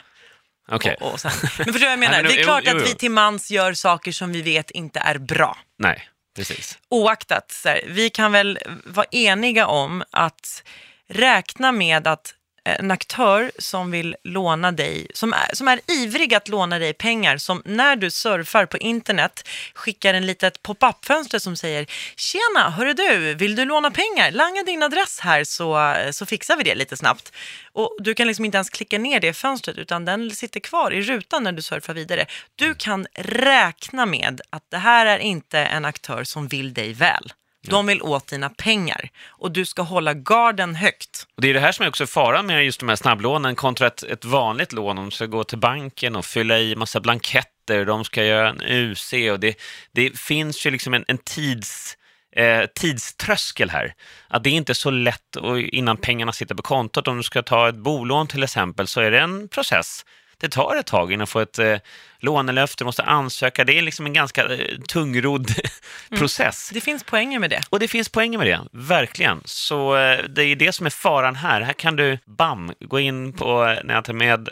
Okej. 0.76 0.96
Och, 1.00 1.12
och 1.12 1.20
sen, 1.20 1.32
men 1.42 1.50
förstår 1.50 1.72
du 1.72 1.78
vad 1.78 1.92
jag 1.92 1.98
menar? 1.98 2.12
Nej, 2.12 2.22
men 2.22 2.32
det 2.32 2.38
är 2.38 2.40
jo, 2.40 2.44
klart 2.44 2.62
jo, 2.66 2.70
att 2.76 2.82
jo. 2.82 2.86
vi 2.88 2.94
till 2.94 3.10
mans 3.10 3.50
gör 3.50 3.72
saker 3.74 4.12
som 4.12 4.32
vi 4.32 4.42
vet 4.42 4.70
inte 4.70 5.00
är 5.00 5.18
bra. 5.18 5.58
Nej, 5.78 6.08
precis. 6.34 6.78
Oaktat, 6.88 7.50
så 7.52 7.68
här, 7.68 7.84
vi 7.86 8.10
kan 8.10 8.32
väl 8.32 8.58
vara 8.84 9.06
eniga 9.10 9.66
om 9.66 10.04
att 10.10 10.62
räkna 11.08 11.72
med 11.72 12.06
att 12.06 12.34
en 12.64 12.90
aktör 12.90 13.52
som 13.58 13.90
vill 13.90 14.16
låna 14.24 14.72
dig, 14.72 15.06
som 15.14 15.32
är, 15.32 15.54
som 15.54 15.68
är 15.68 15.80
ivrig 15.90 16.34
att 16.34 16.48
låna 16.48 16.78
dig 16.78 16.92
pengar, 16.92 17.36
som 17.36 17.62
när 17.64 17.96
du 17.96 18.10
surfar 18.10 18.66
på 18.66 18.78
internet 18.78 19.48
skickar 19.74 20.14
en 20.14 20.26
litet 20.26 20.62
pop-up-fönster 20.62 21.38
som 21.38 21.56
säger 21.56 21.86
“Tjena, 22.16 22.70
hörru 22.70 22.92
du, 22.94 23.34
vill 23.34 23.56
du 23.56 23.64
låna 23.64 23.90
pengar? 23.90 24.30
Langa 24.30 24.62
din 24.62 24.82
adress 24.82 25.20
här 25.20 25.44
så, 25.44 25.94
så 26.12 26.26
fixar 26.26 26.56
vi 26.56 26.62
det 26.62 26.74
lite 26.74 26.96
snabbt”. 26.96 27.32
Och 27.72 27.96
du 27.98 28.14
kan 28.14 28.26
liksom 28.26 28.44
inte 28.44 28.56
ens 28.56 28.70
klicka 28.70 28.98
ner 28.98 29.20
det 29.20 29.32
fönstret 29.32 29.78
utan 29.78 30.04
den 30.04 30.30
sitter 30.30 30.60
kvar 30.60 30.90
i 30.90 31.02
rutan 31.02 31.44
när 31.44 31.52
du 31.52 31.62
surfar 31.62 31.94
vidare. 31.94 32.26
Du 32.56 32.74
kan 32.74 33.06
räkna 33.14 34.06
med 34.06 34.40
att 34.50 34.70
det 34.70 34.78
här 34.78 35.06
är 35.06 35.18
inte 35.18 35.58
en 35.58 35.84
aktör 35.84 36.24
som 36.24 36.48
vill 36.48 36.74
dig 36.74 36.92
väl. 36.92 37.32
De 37.70 37.86
vill 37.86 38.02
åt 38.02 38.26
dina 38.26 38.48
pengar 38.50 39.08
och 39.26 39.50
du 39.50 39.64
ska 39.64 39.82
hålla 39.82 40.14
garden 40.14 40.74
högt. 40.74 41.26
Och 41.36 41.42
det 41.42 41.50
är 41.50 41.54
det 41.54 41.60
här 41.60 41.72
som 41.72 41.84
är 41.84 41.88
också 41.88 42.06
faran 42.06 42.46
med 42.46 42.64
just 42.64 42.80
de 42.80 42.88
här 42.88 42.96
snabblånen 42.96 43.54
kontra 43.54 43.86
ett, 43.86 44.02
ett 44.02 44.24
vanligt 44.24 44.72
lån. 44.72 44.96
De 44.96 45.10
ska 45.10 45.26
gå 45.26 45.44
till 45.44 45.58
banken 45.58 46.16
och 46.16 46.24
fylla 46.24 46.58
i 46.58 46.76
massa 46.76 47.00
blanketter, 47.00 47.84
de 47.84 48.04
ska 48.04 48.24
göra 48.24 48.48
en 48.48 48.62
UC 48.62 49.12
och 49.32 49.40
det, 49.40 49.54
det 49.92 50.18
finns 50.18 50.66
ju 50.66 50.70
liksom 50.70 50.94
en, 50.94 51.04
en 51.08 51.18
tids, 51.18 51.96
eh, 52.36 52.64
tidströskel 52.74 53.70
här. 53.70 53.94
Att 54.28 54.44
det 54.44 54.50
är 54.50 54.54
inte 54.54 54.74
så 54.74 54.90
lätt 54.90 55.36
och 55.36 55.60
innan 55.60 55.96
pengarna 55.96 56.32
sitter 56.32 56.54
på 56.54 56.62
kontot. 56.62 57.08
Om 57.08 57.16
du 57.16 57.22
ska 57.22 57.42
ta 57.42 57.68
ett 57.68 57.76
bolån 57.76 58.26
till 58.26 58.42
exempel 58.42 58.86
så 58.86 59.00
är 59.00 59.10
det 59.10 59.20
en 59.20 59.48
process. 59.48 60.04
Det 60.38 60.48
tar 60.48 60.76
ett 60.76 60.86
tag 60.86 61.12
innan 61.12 61.26
får 61.26 61.42
ett 61.42 61.58
eh, 61.58 61.76
lånelöfte, 62.18 62.84
måste 62.84 63.02
ansöka. 63.02 63.64
Det 63.64 63.78
är 63.78 63.82
liksom 63.82 64.06
en 64.06 64.12
ganska 64.12 64.54
eh, 64.54 64.78
tungrodd 64.88 65.50
process. 66.18 66.70
Det 66.74 66.80
finns 66.80 67.04
poänger 67.04 67.38
med 67.38 67.50
det. 67.50 67.62
Och 67.70 67.80
det 67.80 67.88
finns 67.88 68.08
poänger 68.08 68.38
med 68.38 68.46
det, 68.46 68.60
verkligen. 68.72 69.40
Så 69.44 69.96
eh, 69.96 70.24
det 70.28 70.42
är 70.42 70.56
det 70.56 70.72
som 70.72 70.86
är 70.86 70.90
faran 70.90 71.36
här. 71.36 71.60
Här 71.60 71.72
kan 71.72 71.96
du, 71.96 72.18
bam, 72.24 72.72
gå 72.80 73.00
in 73.00 73.32
på 73.32 73.76
nätet 73.84 74.14
med, 74.14 74.48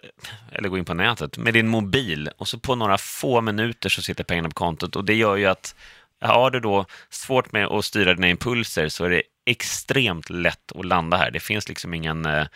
eller 0.53 0.69
gå 0.69 0.79
in 0.79 0.85
på 0.85 0.95
nätet, 0.95 1.39
med 1.39 1.55
din 1.55 1.69
mobil 1.69 2.31
och 2.37 2.49
så 2.49 2.59
på 2.59 2.75
några 2.75 2.99
få 2.99 3.41
minuter 3.41 3.89
så 3.89 4.03
sitter 4.03 4.25
pengarna 4.25 4.49
på 4.49 4.55
kontot 4.55 4.97
och 4.97 5.05
det 5.05 5.15
gör 5.15 5.37
ju 5.37 5.47
att 5.47 5.75
har 6.21 6.51
du 6.51 6.61
då 6.61 6.87
svårt 7.11 7.53
med 7.53 7.67
att 7.67 7.85
styra 7.85 8.15
dina 8.15 8.29
impulser 8.29 8.89
så 8.89 9.05
är 9.05 9.11
det 9.11 9.23
extremt 9.47 10.31
lätt 10.31 10.73
att 10.75 10.85
landa 10.85 11.17
här. 11.17 11.31
Det 11.31 11.41
finns 11.41 11.69
liksom 11.69 11.95
ingen 11.95 12.27
eh, 12.27 12.47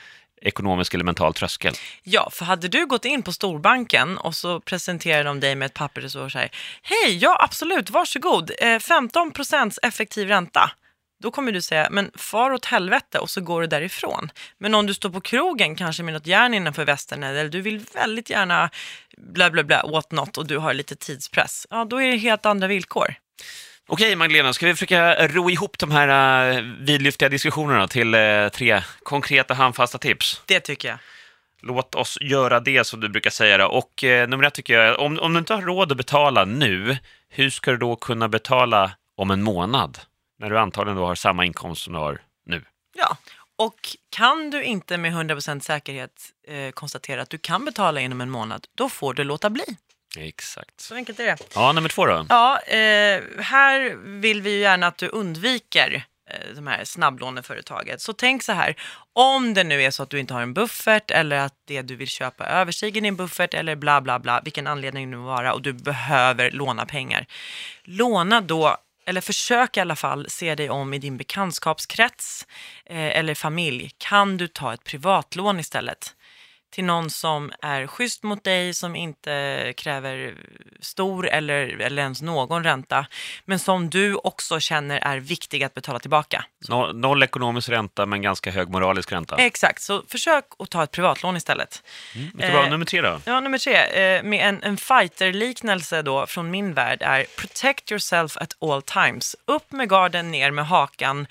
ekonomisk 0.46 0.94
eller 0.94 1.04
mental 1.04 1.34
tröskel. 1.34 1.74
Ja, 2.02 2.30
för 2.32 2.44
hade 2.44 2.68
du 2.68 2.86
gått 2.86 3.04
in 3.04 3.22
på 3.22 3.32
storbanken 3.32 4.18
och 4.18 4.34
så 4.34 4.60
presenterar 4.60 5.24
de 5.24 5.40
dig 5.40 5.54
med 5.54 5.66
ett 5.66 5.74
papper 5.74 6.04
och 6.04 6.10
så 6.10 6.28
här, 6.28 6.50
hej, 6.82 7.16
ja 7.16 7.38
absolut, 7.40 7.90
varsågod, 7.90 8.50
eh, 8.58 8.78
15 8.78 9.30
procents 9.32 9.78
effektiv 9.82 10.28
ränta. 10.28 10.70
Då 11.22 11.30
kommer 11.30 11.52
du 11.52 11.62
säga, 11.62 11.88
men 11.90 12.10
far 12.14 12.50
åt 12.50 12.64
helvete 12.64 13.18
och 13.18 13.30
så 13.30 13.40
går 13.40 13.60
du 13.60 13.66
därifrån. 13.66 14.30
Men 14.58 14.74
om 14.74 14.86
du 14.86 14.94
står 14.94 15.10
på 15.10 15.20
krogen, 15.20 15.76
kanske 15.76 16.02
med 16.02 16.14
något 16.14 16.26
järn 16.26 16.54
innanför 16.54 16.84
västen 16.84 17.22
eller 17.22 17.48
du 17.48 17.60
vill 17.60 17.84
väldigt 17.94 18.30
gärna 18.30 18.70
bla 19.16 19.50
bla 19.50 19.64
bla 19.64 19.82
åt 19.84 20.12
något 20.12 20.38
och 20.38 20.46
du 20.46 20.58
har 20.58 20.74
lite 20.74 20.96
tidspress, 20.96 21.66
ja 21.70 21.84
då 21.84 22.02
är 22.02 22.08
det 22.08 22.16
helt 22.16 22.46
andra 22.46 22.66
villkor. 22.66 23.14
Okej 23.88 24.16
Magdalena, 24.16 24.52
ska 24.52 24.66
vi 24.66 24.74
försöka 24.74 25.28
ro 25.28 25.50
ihop 25.50 25.78
de 25.78 25.90
här 25.90 26.48
uh, 26.52 26.72
vidlyftiga 26.80 27.28
diskussionerna 27.28 27.88
till 27.88 28.14
eh, 28.14 28.48
tre 28.48 28.82
konkreta 29.02 29.54
handfasta 29.54 29.98
tips? 29.98 30.42
Det 30.46 30.60
tycker 30.60 30.88
jag. 30.88 30.98
Låt 31.62 31.94
oss 31.94 32.18
göra 32.20 32.60
det 32.60 32.86
som 32.86 33.00
du 33.00 33.08
brukar 33.08 33.30
säga. 33.30 33.58
Då. 33.58 33.66
Och 33.66 34.04
eh, 34.04 34.28
nummer 34.28 34.44
ett 34.44 34.54
tycker 34.54 34.78
jag, 34.78 35.00
om, 35.00 35.18
om 35.18 35.32
du 35.32 35.38
inte 35.38 35.54
har 35.54 35.62
råd 35.62 35.92
att 35.92 35.98
betala 35.98 36.44
nu, 36.44 36.98
hur 37.28 37.50
ska 37.50 37.70
du 37.70 37.76
då 37.76 37.96
kunna 37.96 38.28
betala 38.28 38.90
om 39.16 39.30
en 39.30 39.42
månad? 39.42 39.98
När 40.38 40.50
du 40.50 40.58
antagligen 40.58 40.96
då 40.96 41.06
har 41.06 41.14
samma 41.14 41.44
inkomst 41.44 41.82
som 41.82 41.92
du 41.92 41.98
har 41.98 42.20
nu. 42.46 42.64
Ja, 42.96 43.16
och 43.56 43.96
kan 44.10 44.50
du 44.50 44.62
inte 44.62 44.98
med 44.98 45.12
100% 45.12 45.60
säkerhet 45.60 46.32
eh, 46.48 46.70
konstatera 46.70 47.22
att 47.22 47.30
du 47.30 47.38
kan 47.38 47.64
betala 47.64 48.00
inom 48.00 48.20
en 48.20 48.30
månad, 48.30 48.66
då 48.74 48.88
får 48.88 49.14
du 49.14 49.24
låta 49.24 49.50
bli. 49.50 49.64
Exakt. 50.16 50.80
Så 50.80 50.94
enkelt 50.94 51.20
är 51.20 51.26
det. 51.26 51.36
Ja, 51.54 51.72
nummer 51.72 51.88
två 51.88 52.06
då? 52.06 52.26
Ja, 52.28 52.60
eh, 52.60 53.22
här 53.38 53.96
vill 54.20 54.42
vi 54.42 54.50
ju 54.50 54.58
gärna 54.58 54.86
att 54.86 54.98
du 54.98 55.08
undviker 55.08 56.04
eh, 56.30 56.54
de 56.54 56.66
här 56.66 56.84
snabblåneföretaget. 56.84 58.00
Så 58.00 58.12
tänk 58.12 58.42
så 58.42 58.52
här, 58.52 58.76
om 59.12 59.54
det 59.54 59.64
nu 59.64 59.82
är 59.82 59.90
så 59.90 60.02
att 60.02 60.10
du 60.10 60.18
inte 60.18 60.34
har 60.34 60.42
en 60.42 60.54
buffert 60.54 61.10
eller 61.10 61.36
att 61.36 61.54
det 61.64 61.82
du 61.82 61.96
vill 61.96 62.08
köpa 62.08 62.46
överstiger 62.46 63.00
din 63.00 63.16
buffert 63.16 63.54
eller 63.54 63.76
bla 63.76 64.00
bla 64.00 64.18
bla, 64.18 64.40
vilken 64.44 64.66
anledning 64.66 65.10
det 65.10 65.16
nu 65.16 65.22
vara 65.22 65.54
och 65.54 65.62
du 65.62 65.72
behöver 65.72 66.50
låna 66.50 66.86
pengar. 66.86 67.26
Låna 67.84 68.40
då 68.40 68.76
eller 69.06 69.20
försök 69.20 69.76
i 69.76 69.80
alla 69.80 69.96
fall 69.96 70.26
se 70.30 70.54
dig 70.54 70.70
om 70.70 70.94
i 70.94 70.98
din 70.98 71.16
bekantskapskrets 71.16 72.46
eh, 72.86 73.18
eller 73.18 73.34
familj. 73.34 73.90
Kan 73.98 74.36
du 74.36 74.48
ta 74.48 74.74
ett 74.74 74.84
privatlån 74.84 75.60
istället? 75.60 76.14
Till 76.74 76.84
någon 76.84 77.10
som 77.10 77.52
är 77.62 77.86
schysst 77.86 78.22
mot 78.22 78.44
dig, 78.44 78.74
som 78.74 78.96
inte 78.96 79.72
kräver 79.76 80.34
stor 80.80 81.28
eller, 81.28 81.80
eller 81.80 82.02
ens 82.02 82.22
någon 82.22 82.64
ränta, 82.64 83.06
men 83.44 83.58
som 83.58 83.90
du 83.90 84.14
också 84.14 84.60
känner 84.60 84.98
är 84.98 85.18
viktig 85.18 85.62
att 85.64 85.74
betala 85.74 85.98
tillbaka. 85.98 86.44
No, 86.68 86.92
noll 86.92 87.22
ekonomisk 87.22 87.68
ränta, 87.68 88.06
men 88.06 88.22
ganska 88.22 88.50
hög 88.50 88.68
moralisk 88.68 89.12
ränta. 89.12 89.36
Exakt, 89.36 89.82
så 89.82 90.02
försök 90.08 90.44
att 90.58 90.70
ta 90.70 90.82
ett 90.82 90.90
privatlån 90.90 91.36
istället. 91.36 91.82
Mycket 92.34 92.52
bra. 92.52 92.64
eh, 92.64 92.70
Nummer 92.70 92.86
tre 92.86 93.00
då? 93.00 93.20
Ja, 93.24 93.40
nummer 93.40 93.58
tre, 93.58 93.74
eh, 93.76 94.22
med 94.22 94.48
en, 94.48 94.62
en 94.62 94.76
fighter-liknelse 94.76 96.02
då 96.02 96.26
från 96.26 96.50
min 96.50 96.74
värld 96.74 97.02
är 97.02 97.24
protect 97.36 97.90
yourself 97.92 98.36
at 98.36 98.52
all 98.62 98.82
times. 98.82 99.36
Upp 99.44 99.72
med 99.72 99.88
garden, 99.88 100.30
ner 100.30 100.50
med 100.50 100.66
hakan. 100.66 101.26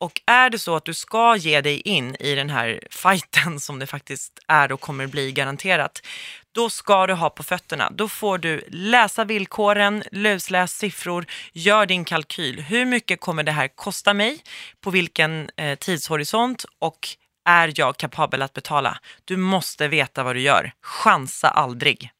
Och 0.00 0.20
är 0.26 0.50
det 0.50 0.58
så 0.58 0.76
att 0.76 0.84
du 0.84 0.94
ska 0.94 1.36
ge 1.36 1.60
dig 1.60 1.80
in 1.80 2.16
i 2.20 2.34
den 2.34 2.50
här 2.50 2.80
fighten 2.90 3.60
som 3.60 3.78
det 3.78 3.86
faktiskt 3.86 4.38
är 4.48 4.72
och 4.72 4.80
kommer 4.80 5.06
bli 5.06 5.32
garanterat, 5.32 6.02
då 6.52 6.70
ska 6.70 7.06
du 7.06 7.14
ha 7.14 7.30
på 7.30 7.42
fötterna. 7.42 7.90
Då 7.90 8.08
får 8.08 8.38
du 8.38 8.64
läsa 8.68 9.24
villkoren, 9.24 10.02
lusläs 10.12 10.72
siffror, 10.72 11.26
gör 11.52 11.86
din 11.86 12.04
kalkyl. 12.04 12.60
Hur 12.60 12.84
mycket 12.84 13.20
kommer 13.20 13.42
det 13.42 13.52
här 13.52 13.68
kosta 13.68 14.14
mig? 14.14 14.42
På 14.80 14.90
vilken 14.90 15.50
eh, 15.56 15.78
tidshorisont? 15.78 16.64
Och 16.78 17.08
är 17.44 17.72
jag 17.76 17.96
kapabel 17.96 18.42
att 18.42 18.52
betala? 18.52 18.98
Du 19.24 19.36
måste 19.36 19.88
veta 19.88 20.22
vad 20.22 20.36
du 20.36 20.40
gör. 20.40 20.72
Chansa 20.82 21.48
aldrig. 21.48 22.10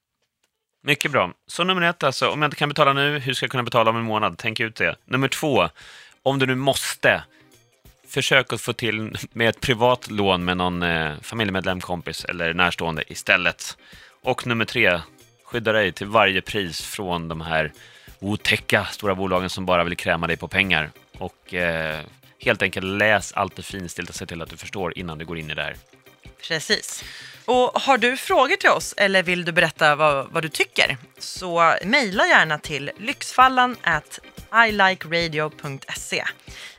Mycket 0.83 1.11
bra. 1.11 1.33
Så 1.47 1.65
nummer 1.65 1.83
ett 1.83 2.03
alltså, 2.03 2.29
om 2.29 2.43
jag 2.43 2.49
inte 2.49 2.57
kan 2.57 2.69
betala 2.69 2.93
nu, 2.93 3.19
hur 3.19 3.35
ska 3.35 3.45
jag 3.45 3.51
kunna 3.51 3.63
betala 3.63 3.91
om 3.91 3.97
en 3.97 4.03
månad? 4.05 4.39
Tänk 4.39 4.61
ut 4.61 4.77
det. 4.77 4.97
Nummer 5.05 5.29
två, 5.29 5.69
om 6.23 6.39
du 6.39 6.47
nu 6.47 6.55
måste, 6.55 7.23
försök 8.11 8.53
att 8.53 8.61
få 8.61 8.73
till 8.73 9.17
med 9.33 9.49
ett 9.49 9.61
privat 9.61 10.11
lån 10.11 10.45
med 10.45 10.57
någon 10.57 10.83
eh, 10.83 11.13
familjemedlem, 11.23 11.81
kompis 11.81 12.25
eller 12.25 12.55
närstående 12.55 13.13
istället. 13.13 13.77
Och 14.23 14.47
nummer 14.47 14.65
tre, 14.65 15.01
skydda 15.45 15.73
dig 15.73 15.93
till 15.93 16.07
varje 16.07 16.43
pris 16.43 16.83
från 16.83 17.29
de 17.29 17.41
här 17.41 17.73
otäcka 18.19 18.85
stora 18.85 19.15
bolagen 19.15 19.51
som 19.51 19.67
bara 19.67 19.85
vill 19.85 19.97
kräma 19.97 20.27
dig 20.27 20.37
på 20.37 20.49
pengar. 20.49 20.91
Och 21.19 21.55
eh, 21.55 22.01
helt 22.39 22.63
enkelt 22.63 22.87
läs 22.87 23.33
allt 23.33 23.57
det 23.57 23.63
finstilta 23.63 24.11
och 24.11 24.15
se 24.15 24.27
till 24.27 24.43
att 24.43 24.51
du 24.51 24.57
förstår 24.57 24.99
innan 24.99 25.19
du 25.19 25.25
går 25.25 25.39
in 25.39 25.51
i 25.51 25.55
det 25.55 25.63
här. 25.63 25.77
Precis. 26.49 27.05
Och 27.45 27.81
har 27.81 27.99
du 27.99 28.17
frågor 28.17 28.57
till 28.57 28.71
oss 28.71 28.95
eller 28.97 29.23
vill 29.23 29.45
du 29.45 29.53
berätta 29.53 29.97
vad, 29.97 30.29
vad 30.31 30.43
du 30.43 30.49
tycker 30.49 30.97
så 31.19 31.75
mejla 31.85 32.27
gärna 32.27 32.59
till 32.59 32.91
lyxfallan 32.99 33.77
at 33.83 34.19
ilikeradio.se. 34.69 36.25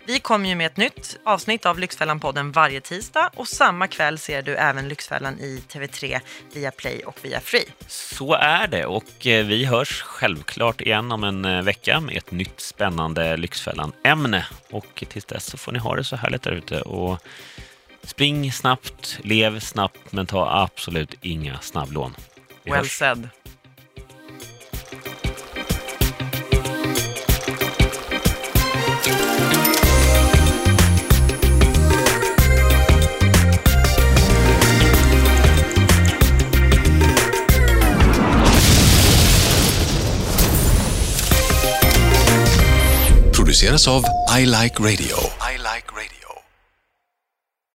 Vi 0.05 0.19
kommer 0.19 0.49
ju 0.49 0.55
med 0.55 0.67
ett 0.67 0.77
nytt 0.77 1.19
avsnitt 1.23 1.65
av 1.65 1.79
Lyxfällan-podden 1.79 2.51
varje 2.51 2.81
tisdag 2.81 3.29
och 3.35 3.47
samma 3.47 3.87
kväll 3.87 4.17
ser 4.17 4.41
du 4.41 4.55
även 4.55 4.87
Lyxfällan 4.87 5.39
i 5.39 5.63
TV3 5.69 6.19
via 6.53 6.71
Play 6.71 7.01
och 7.05 7.19
via 7.21 7.39
Free. 7.39 7.65
Så 7.87 8.33
är 8.33 8.67
det 8.67 8.85
och 8.85 9.27
eh, 9.27 9.45
vi 9.45 9.65
hörs 9.65 10.01
självklart 10.01 10.81
igen 10.81 11.11
om 11.11 11.23
en 11.23 11.45
eh, 11.45 11.61
vecka 11.61 11.99
med 11.99 12.17
ett 12.17 12.31
nytt 12.31 12.59
spännande 12.59 13.37
Lyxfällan-ämne. 13.37 14.45
Och 14.69 15.03
tills 15.09 15.25
dess 15.25 15.45
så 15.45 15.57
får 15.57 15.71
ni 15.71 15.79
ha 15.79 15.95
det 15.95 16.03
så 16.03 16.15
härligt 16.15 16.41
där 16.41 16.51
ute 16.51 16.81
och 16.81 17.19
spring 18.03 18.51
snabbt, 18.51 19.19
lev 19.23 19.59
snabbt 19.59 20.11
men 20.11 20.25
ta 20.25 20.61
absolut 20.63 21.15
inga 21.21 21.59
snabblån. 21.59 22.15
Vi 22.63 22.71
Well 22.71 22.79
hörs. 22.79 22.97
said. 22.97 23.29
Av 43.87 44.03
I 44.39 44.45
Like 44.45 44.79
Radio. 44.79 45.40